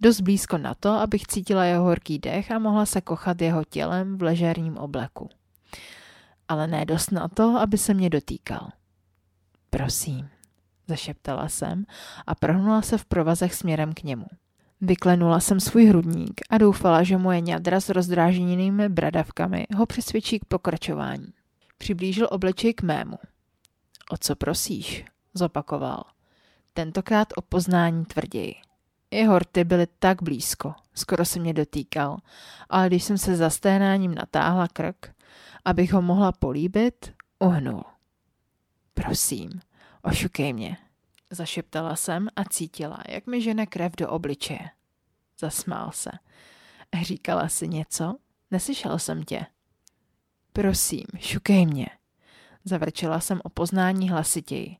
Dost 0.00 0.20
blízko 0.20 0.58
na 0.58 0.74
to, 0.74 0.88
abych 0.88 1.26
cítila 1.26 1.64
jeho 1.64 1.84
horký 1.84 2.18
dech 2.18 2.50
a 2.50 2.58
mohla 2.58 2.86
se 2.86 3.00
kochat 3.00 3.40
jeho 3.40 3.64
tělem 3.64 4.18
v 4.18 4.22
ležérním 4.22 4.78
obleku. 4.78 5.28
Ale 6.48 6.66
ne 6.66 6.84
dost 6.84 7.10
na 7.12 7.28
to, 7.28 7.56
aby 7.60 7.78
se 7.78 7.94
mě 7.94 8.10
dotýkal. 8.10 8.68
Prosím, 9.70 10.28
zašeptala 10.88 11.48
jsem 11.48 11.84
a 12.26 12.34
prohnula 12.34 12.82
se 12.82 12.98
v 12.98 13.04
provazech 13.04 13.54
směrem 13.54 13.92
k 13.92 14.02
němu. 14.02 14.26
Vyklenula 14.80 15.40
jsem 15.40 15.60
svůj 15.60 15.86
hrudník 15.86 16.40
a 16.50 16.58
doufala, 16.58 17.02
že 17.02 17.18
moje 17.18 17.40
ňadra 17.40 17.80
s 17.80 17.88
rozdráženými 17.88 18.88
bradavkami 18.88 19.66
ho 19.76 19.86
přesvědčí 19.86 20.38
k 20.38 20.44
pokračování. 20.44 21.32
Přiblížil 21.78 22.28
obličej 22.30 22.74
k 22.74 22.82
mému. 22.82 23.18
O 24.10 24.16
co 24.16 24.36
prosíš? 24.36 25.04
Zopakoval. 25.34 26.15
Tentokrát 26.76 27.28
o 27.36 27.42
poznání 27.42 28.04
tvrději. 28.04 28.54
Jeho 29.10 29.38
rty 29.38 29.64
byly 29.64 29.86
tak 29.98 30.22
blízko, 30.22 30.74
skoro 30.94 31.24
se 31.24 31.40
mě 31.40 31.54
dotýkal, 31.54 32.18
ale 32.68 32.86
když 32.86 33.04
jsem 33.04 33.18
se 33.18 33.36
zasténáním 33.36 34.14
natáhla 34.14 34.68
krk, 34.68 35.14
abych 35.64 35.92
ho 35.92 36.02
mohla 36.02 36.32
políbit, 36.32 37.12
uhnul. 37.38 37.84
Prosím, 38.94 39.50
ošukej 40.02 40.52
mě, 40.52 40.76
zašeptala 41.30 41.96
jsem 41.96 42.28
a 42.36 42.44
cítila, 42.44 42.98
jak 43.08 43.26
mi 43.26 43.42
žene 43.42 43.66
krev 43.66 43.92
do 43.96 44.10
obličeje. 44.10 44.70
Zasmál 45.38 45.90
se. 45.92 46.10
Říkala 47.02 47.48
si 47.48 47.68
něco? 47.68 48.14
Neslyšel 48.50 48.98
jsem 48.98 49.22
tě. 49.22 49.46
Prosím, 50.52 51.06
šukej 51.18 51.66
mě. 51.66 51.86
Zavrčela 52.64 53.20
jsem 53.20 53.40
o 53.44 53.48
poznání 53.48 54.10
hlasitěji. 54.10 54.76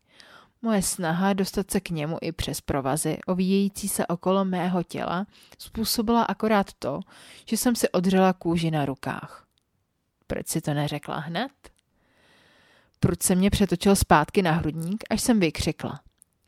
Moje 0.62 0.82
snaha 0.82 1.32
dostat 1.32 1.70
se 1.70 1.80
k 1.80 1.90
němu 1.90 2.18
i 2.20 2.32
přes 2.32 2.60
provazy, 2.60 3.18
ovíjející 3.26 3.88
se 3.88 4.06
okolo 4.06 4.44
mého 4.44 4.82
těla, 4.82 5.26
způsobila 5.58 6.22
akorát 6.22 6.72
to, 6.78 7.00
že 7.48 7.56
jsem 7.56 7.76
si 7.76 7.88
odřela 7.88 8.32
kůži 8.32 8.70
na 8.70 8.84
rukách. 8.84 9.46
Proč 10.26 10.48
si 10.48 10.60
to 10.60 10.74
neřekla 10.74 11.18
hned? 11.18 11.52
Proč 13.00 13.22
se 13.22 13.34
mě 13.34 13.50
přetočil 13.50 13.96
zpátky 13.96 14.42
na 14.42 14.52
hrudník, 14.52 15.04
až 15.10 15.22
jsem 15.22 15.40
vykřikla. 15.40 16.00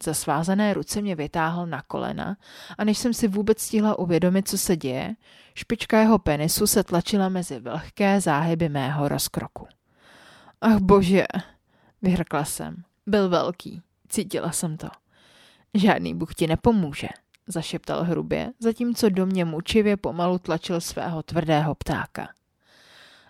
Za 0.02 0.14
svázané 0.14 0.74
ruce 0.74 1.02
mě 1.02 1.14
vytáhl 1.14 1.66
na 1.66 1.82
kolena 1.82 2.36
a 2.78 2.84
než 2.84 2.98
jsem 2.98 3.14
si 3.14 3.28
vůbec 3.28 3.60
stihla 3.60 3.98
uvědomit, 3.98 4.48
co 4.48 4.58
se 4.58 4.76
děje, 4.76 5.14
špička 5.54 6.00
jeho 6.00 6.18
penisu 6.18 6.66
se 6.66 6.84
tlačila 6.84 7.28
mezi 7.28 7.60
vlhké 7.60 8.20
záhyby 8.20 8.68
mého 8.68 9.08
rozkroku. 9.08 9.66
Ach 10.60 10.78
bože, 10.78 11.26
vyhrkla 12.02 12.44
jsem. 12.44 12.82
Byl 13.06 13.28
velký, 13.28 13.82
cítila 14.08 14.52
jsem 14.52 14.76
to. 14.76 14.88
Žádný 15.74 16.14
Bůh 16.14 16.34
ti 16.34 16.46
nepomůže, 16.46 17.08
zašeptal 17.46 18.04
hrubě, 18.04 18.52
zatímco 18.58 19.08
do 19.08 19.26
mě 19.26 19.44
mučivě 19.44 19.96
pomalu 19.96 20.38
tlačil 20.38 20.80
svého 20.80 21.22
tvrdého 21.22 21.74
ptáka. 21.74 22.28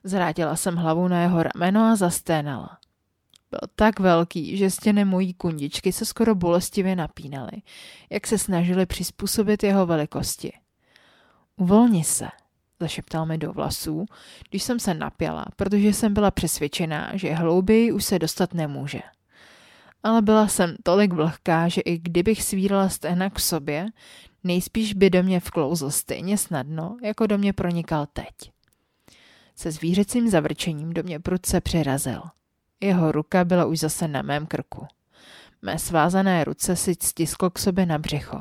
Zrátila 0.04 0.56
jsem 0.56 0.76
hlavu 0.76 1.08
na 1.08 1.22
jeho 1.22 1.42
rameno 1.42 1.84
a 1.84 1.96
zasténala. 1.96 2.78
Byl 3.50 3.60
tak 3.74 4.00
velký, 4.00 4.56
že 4.56 4.70
stěny 4.70 5.04
mojí 5.04 5.34
kundičky 5.34 5.92
se 5.92 6.04
skoro 6.04 6.34
bolestivě 6.34 6.96
napínaly, 6.96 7.52
jak 8.10 8.26
se 8.26 8.38
snažili 8.38 8.86
přizpůsobit 8.86 9.62
jeho 9.62 9.86
velikosti. 9.86 10.52
Uvolni 11.56 12.04
se, 12.04 12.28
zašeptal 12.80 13.26
mi 13.26 13.38
do 13.38 13.52
vlasů, 13.52 14.06
když 14.50 14.62
jsem 14.62 14.80
se 14.80 14.94
napěla, 14.94 15.46
protože 15.56 15.88
jsem 15.88 16.14
byla 16.14 16.30
přesvědčená, 16.30 17.10
že 17.14 17.34
hlouběji 17.34 17.92
už 17.92 18.04
se 18.04 18.18
dostat 18.18 18.54
nemůže. 18.54 19.00
Ale 20.02 20.22
byla 20.22 20.48
jsem 20.48 20.76
tolik 20.82 21.12
vlhká, 21.12 21.68
že 21.68 21.80
i 21.80 21.98
kdybych 21.98 22.42
svírala 22.42 22.88
stehna 22.88 23.30
k 23.30 23.40
sobě, 23.40 23.86
nejspíš 24.44 24.94
by 24.94 25.10
do 25.10 25.22
mě 25.22 25.40
vklouzl 25.40 25.90
stejně 25.90 26.38
snadno, 26.38 26.96
jako 27.02 27.26
do 27.26 27.38
mě 27.38 27.52
pronikal 27.52 28.06
teď. 28.12 28.52
Se 29.56 29.70
zvířecím 29.70 30.28
zavrčením 30.28 30.92
do 30.92 31.02
mě 31.02 31.20
prudce 31.20 31.60
přirazil– 31.60 32.22
jeho 32.80 33.12
ruka 33.12 33.44
byla 33.44 33.64
už 33.64 33.78
zase 33.78 34.08
na 34.08 34.22
mém 34.22 34.46
krku. 34.46 34.86
Mé 35.62 35.78
svázané 35.78 36.44
ruce 36.44 36.76
si 36.76 36.94
stiskl 36.94 37.50
k 37.50 37.58
sobě 37.58 37.86
na 37.86 37.98
břicho. 37.98 38.40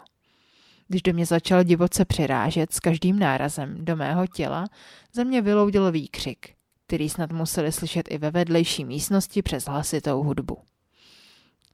Když 0.88 1.02
do 1.02 1.13
mě 1.13 1.26
začal 1.26 1.63
divoce 1.63 2.06
přirážet 2.06 2.74
s 2.74 2.80
každým 2.80 3.20
nárazem 3.20 3.86
do 3.86 3.96
mého 3.96 4.28
těla, 4.28 4.65
ze 5.13 5.24
mě 5.24 5.41
vyloudil 5.41 5.91
výkřik, 5.91 6.54
který 6.88 7.10
snad 7.10 7.32
museli 7.32 7.72
slyšet 7.72 8.08
i 8.12 8.17
ve 8.17 8.32
vedlejší 8.32 8.86
místnosti 8.86 9.41
přes 9.41 9.65
hlasitou 9.65 10.24
hudbu. 10.24 10.58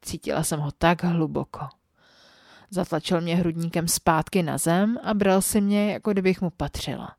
Cítila 0.04 0.44
jsem 0.44 0.60
ho 0.60 0.72
tak 0.72 1.04
hluboko. 1.04 1.68
Zatlačil 2.70 3.22
mě 3.22 3.36
hrudníkem 3.36 3.88
zpátky 3.88 4.44
na 4.44 4.58
zem 4.58 4.98
a 5.04 5.14
bral 5.14 5.42
si 5.42 5.62
mě, 5.62 5.94
jako 5.94 6.12
kdybych 6.12 6.42
mu 6.42 6.50
patřila. 6.50 7.16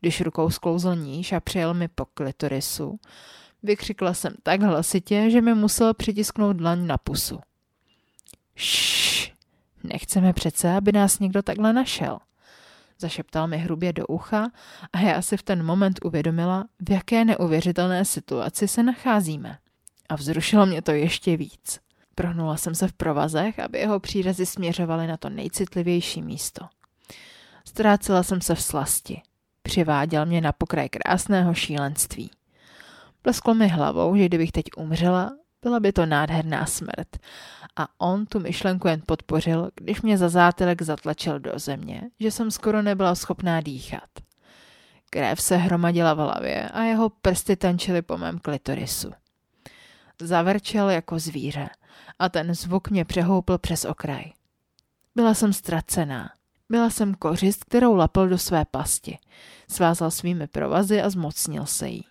Když 0.00 0.20
rukou 0.20 0.50
sklouzl 0.50 0.94
níž 0.94 1.32
a 1.32 1.40
přijel 1.40 1.74
mi 1.74 1.88
po 1.88 2.04
klitorisu, 2.04 2.98
Vykřikla 3.62 4.14
jsem 4.14 4.34
tak 4.42 4.62
hlasitě, 4.62 5.30
že 5.30 5.40
mi 5.40 5.54
musel 5.54 5.94
přitisknout 5.94 6.56
dlaň 6.56 6.86
na 6.86 6.98
pusu. 6.98 7.40
Šš, 8.56 9.32
nechceme 9.82 10.32
přece, 10.32 10.72
aby 10.72 10.92
nás 10.92 11.18
někdo 11.18 11.42
takhle 11.42 11.72
našel. 11.72 12.18
Zašeptal 12.98 13.48
mi 13.48 13.58
hrubě 13.58 13.92
do 13.92 14.06
ucha 14.06 14.50
a 14.92 15.00
já 15.00 15.22
si 15.22 15.36
v 15.36 15.42
ten 15.42 15.62
moment 15.62 16.00
uvědomila, 16.04 16.64
v 16.88 16.90
jaké 16.90 17.24
neuvěřitelné 17.24 18.04
situaci 18.04 18.68
se 18.68 18.82
nacházíme. 18.82 19.58
A 20.08 20.16
vzrušilo 20.16 20.66
mě 20.66 20.82
to 20.82 20.92
ještě 20.92 21.36
víc. 21.36 21.80
Prohnula 22.14 22.56
jsem 22.56 22.74
se 22.74 22.88
v 22.88 22.92
provazech, 22.92 23.58
aby 23.58 23.78
jeho 23.78 24.00
přírazy 24.00 24.46
směřovaly 24.46 25.06
na 25.06 25.16
to 25.16 25.30
nejcitlivější 25.30 26.22
místo. 26.22 26.66
Ztrácela 27.64 28.22
jsem 28.22 28.40
se 28.40 28.54
v 28.54 28.62
slasti. 28.62 29.22
Přiváděl 29.62 30.26
mě 30.26 30.40
na 30.40 30.52
pokraj 30.52 30.88
krásného 30.88 31.54
šílenství. 31.54 32.30
Plesklo 33.22 33.54
mi 33.54 33.68
hlavou, 33.68 34.16
že 34.16 34.24
kdybych 34.24 34.52
teď 34.52 34.64
umřela, 34.76 35.30
byla 35.62 35.80
by 35.80 35.92
to 35.92 36.06
nádherná 36.06 36.66
smrt. 36.66 37.18
A 37.76 37.88
on 37.98 38.26
tu 38.26 38.40
myšlenku 38.40 38.88
jen 38.88 39.02
podpořil, 39.06 39.70
když 39.74 40.02
mě 40.02 40.18
za 40.18 40.28
zátylek 40.28 40.82
zatlačil 40.82 41.40
do 41.40 41.52
země, 41.56 42.02
že 42.20 42.30
jsem 42.30 42.50
skoro 42.50 42.82
nebyla 42.82 43.14
schopná 43.14 43.60
dýchat. 43.60 44.08
Krev 45.10 45.40
se 45.40 45.56
hromadila 45.56 46.14
v 46.14 46.18
hlavě 46.18 46.68
a 46.68 46.82
jeho 46.82 47.10
prsty 47.10 47.56
tančily 47.56 48.02
po 48.02 48.18
mém 48.18 48.38
klitorisu. 48.38 49.10
Zavrčel 50.20 50.90
jako 50.90 51.18
zvíře 51.18 51.68
a 52.18 52.28
ten 52.28 52.54
zvuk 52.54 52.90
mě 52.90 53.04
přehoupl 53.04 53.58
přes 53.58 53.84
okraj. 53.84 54.32
Byla 55.14 55.34
jsem 55.34 55.52
ztracená. 55.52 56.30
Byla 56.68 56.90
jsem 56.90 57.14
kořist, 57.14 57.64
kterou 57.64 57.94
lapl 57.94 58.28
do 58.28 58.38
své 58.38 58.64
pasti. 58.64 59.18
Svázal 59.68 60.10
svými 60.10 60.46
provazy 60.46 61.02
a 61.02 61.10
zmocnil 61.10 61.66
se 61.66 61.88
jí. 61.88 62.04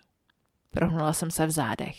Prohnula 0.70 1.12
jsem 1.12 1.30
se 1.30 1.46
v 1.46 1.50
zádech. 1.50 1.96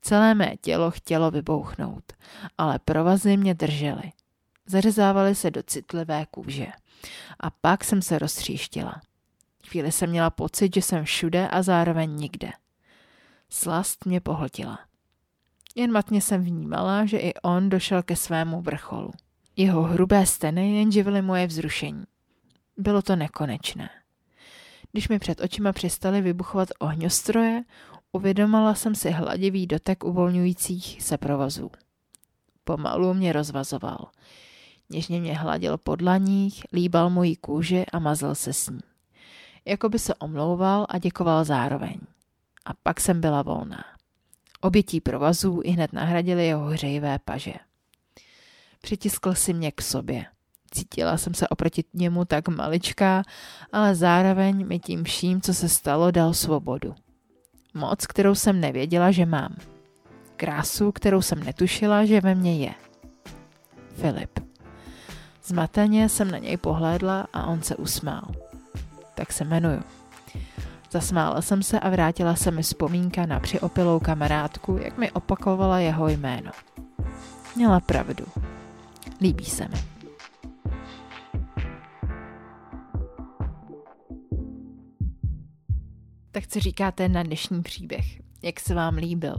Celé 0.00 0.34
mé 0.34 0.56
tělo 0.60 0.90
chtělo 0.90 1.30
vybouchnout, 1.30 2.12
ale 2.58 2.78
provazy 2.78 3.36
mě 3.36 3.54
držely. 3.54 4.12
Zařezávaly 4.66 5.34
se 5.34 5.50
do 5.50 5.62
citlivé 5.62 6.26
kůže. 6.30 6.66
A 7.40 7.50
pak 7.50 7.84
jsem 7.84 8.02
se 8.02 8.18
roztříštila. 8.18 9.00
Chvíli 9.68 9.92
jsem 9.92 10.10
měla 10.10 10.30
pocit, 10.30 10.74
že 10.74 10.82
jsem 10.82 11.04
všude 11.04 11.48
a 11.48 11.62
zároveň 11.62 12.16
nikde. 12.16 12.50
Slast 13.48 14.06
mě 14.06 14.20
pohltila. 14.20 14.78
Jen 15.74 15.92
matně 15.92 16.20
jsem 16.20 16.44
vnímala, 16.44 17.06
že 17.06 17.18
i 17.18 17.34
on 17.34 17.68
došel 17.68 18.02
ke 18.02 18.16
svému 18.16 18.62
vrcholu. 18.62 19.10
Jeho 19.56 19.82
hrubé 19.82 20.26
steny 20.26 20.76
jen 20.76 20.92
živily 20.92 21.22
moje 21.22 21.46
vzrušení. 21.46 22.04
Bylo 22.76 23.02
to 23.02 23.16
nekonečné. 23.16 23.90
Když 24.92 25.08
mi 25.08 25.18
před 25.18 25.40
očima 25.40 25.72
přestaly 25.72 26.20
vybuchovat 26.20 26.68
ohňostroje, 26.78 27.62
uvědomila 28.12 28.74
jsem 28.74 28.94
si 28.94 29.10
hladivý 29.10 29.66
dotek 29.66 30.04
uvolňujících 30.04 31.02
se 31.02 31.18
provozů. 31.18 31.70
Pomalu 32.64 33.14
mě 33.14 33.32
rozvazoval. 33.32 34.10
Něžně 34.90 35.20
mě 35.20 35.38
hladil 35.38 35.78
po 35.78 35.96
dlaních, 35.96 36.62
líbal 36.72 37.10
moji 37.10 37.36
kůži 37.36 37.86
a 37.92 37.98
mazl 37.98 38.34
se 38.34 38.52
s 38.52 38.68
ní. 38.68 38.80
Jako 39.64 39.88
by 39.88 39.98
se 39.98 40.14
omlouval 40.14 40.86
a 40.88 40.98
děkoval 40.98 41.44
zároveň. 41.44 41.96
A 42.64 42.70
pak 42.82 43.00
jsem 43.00 43.20
byla 43.20 43.42
volná. 43.42 43.84
Obětí 44.60 45.00
provazů 45.00 45.60
i 45.64 45.70
hned 45.70 45.92
nahradili 45.92 46.46
jeho 46.46 46.64
hřejivé 46.64 47.18
paže. 47.24 47.54
Přitiskl 48.80 49.34
si 49.34 49.52
mě 49.52 49.72
k 49.72 49.82
sobě. 49.82 50.26
Cítila 50.70 51.18
jsem 51.18 51.34
se 51.34 51.48
oproti 51.48 51.84
němu 51.94 52.24
tak 52.24 52.48
maličká, 52.48 53.22
ale 53.72 53.94
zároveň 53.94 54.66
mi 54.66 54.78
tím 54.78 55.04
vším, 55.04 55.40
co 55.40 55.54
se 55.54 55.68
stalo, 55.68 56.10
dal 56.10 56.34
svobodu. 56.34 56.94
Moc, 57.74 58.06
kterou 58.06 58.34
jsem 58.34 58.60
nevěděla, 58.60 59.10
že 59.10 59.26
mám. 59.26 59.56
Krásu, 60.36 60.92
kterou 60.92 61.22
jsem 61.22 61.44
netušila, 61.44 62.04
že 62.04 62.20
ve 62.20 62.34
mně 62.34 62.56
je. 62.56 62.74
Filip. 63.94 64.40
Zmateně 65.44 66.08
jsem 66.08 66.30
na 66.30 66.38
něj 66.38 66.56
pohlédla 66.56 67.26
a 67.32 67.46
on 67.46 67.62
se 67.62 67.76
usmál. 67.76 68.28
Tak 69.14 69.32
se 69.32 69.44
jmenuju. 69.44 69.82
Zasmála 70.92 71.42
jsem 71.42 71.62
se 71.62 71.80
a 71.80 71.90
vrátila 71.90 72.36
se 72.36 72.50
mi 72.50 72.62
vzpomínka 72.62 73.26
na 73.26 73.40
přiopilou 73.40 74.00
kamarádku, 74.00 74.78
jak 74.82 74.98
mi 74.98 75.10
opakovala 75.10 75.78
jeho 75.78 76.08
jméno. 76.08 76.50
Měla 77.56 77.80
pravdu. 77.80 78.26
Líbí 79.20 79.44
se 79.44 79.68
mi. 79.68 79.76
Tak 86.32 86.46
co 86.46 86.60
říkáte 86.60 87.08
na 87.08 87.22
dnešní 87.22 87.62
příběh? 87.62 88.04
Jak 88.42 88.60
se 88.60 88.74
vám 88.74 88.96
líbil? 88.96 89.36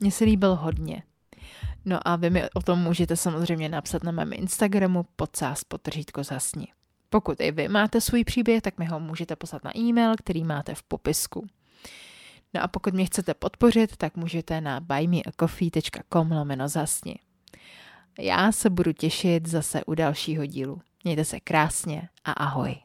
Mně 0.00 0.10
se 0.10 0.24
líbil 0.24 0.54
hodně. 0.54 1.02
No 1.84 2.08
a 2.08 2.16
vy 2.16 2.30
mi 2.30 2.50
o 2.50 2.62
tom 2.62 2.78
můžete 2.78 3.16
samozřejmě 3.16 3.68
napsat 3.68 4.02
na 4.02 4.12
mém 4.12 4.32
Instagramu 4.32 5.06
podsás 5.16 5.64
potržítko 5.64 6.24
zasni. 6.24 6.66
Pokud 7.10 7.40
i 7.40 7.52
vy 7.52 7.68
máte 7.68 8.00
svůj 8.00 8.24
příběh, 8.24 8.62
tak 8.62 8.78
mi 8.78 8.84
ho 8.84 9.00
můžete 9.00 9.36
poslat 9.36 9.64
na 9.64 9.78
e-mail, 9.78 10.14
který 10.16 10.44
máte 10.44 10.74
v 10.74 10.82
popisku. 10.82 11.46
No 12.54 12.62
a 12.62 12.68
pokud 12.68 12.94
mě 12.94 13.04
chcete 13.04 13.34
podpořit, 13.34 13.96
tak 13.96 14.16
můžete 14.16 14.60
na 14.60 14.80
buymeacoffee.com 14.80 16.32
lomeno 16.32 16.68
zasni. 16.68 17.14
Já 18.18 18.52
se 18.52 18.70
budu 18.70 18.92
těšit 18.92 19.48
zase 19.48 19.84
u 19.84 19.94
dalšího 19.94 20.46
dílu. 20.46 20.80
Mějte 21.04 21.24
se 21.24 21.40
krásně 21.40 22.08
a 22.24 22.32
ahoj. 22.32 22.76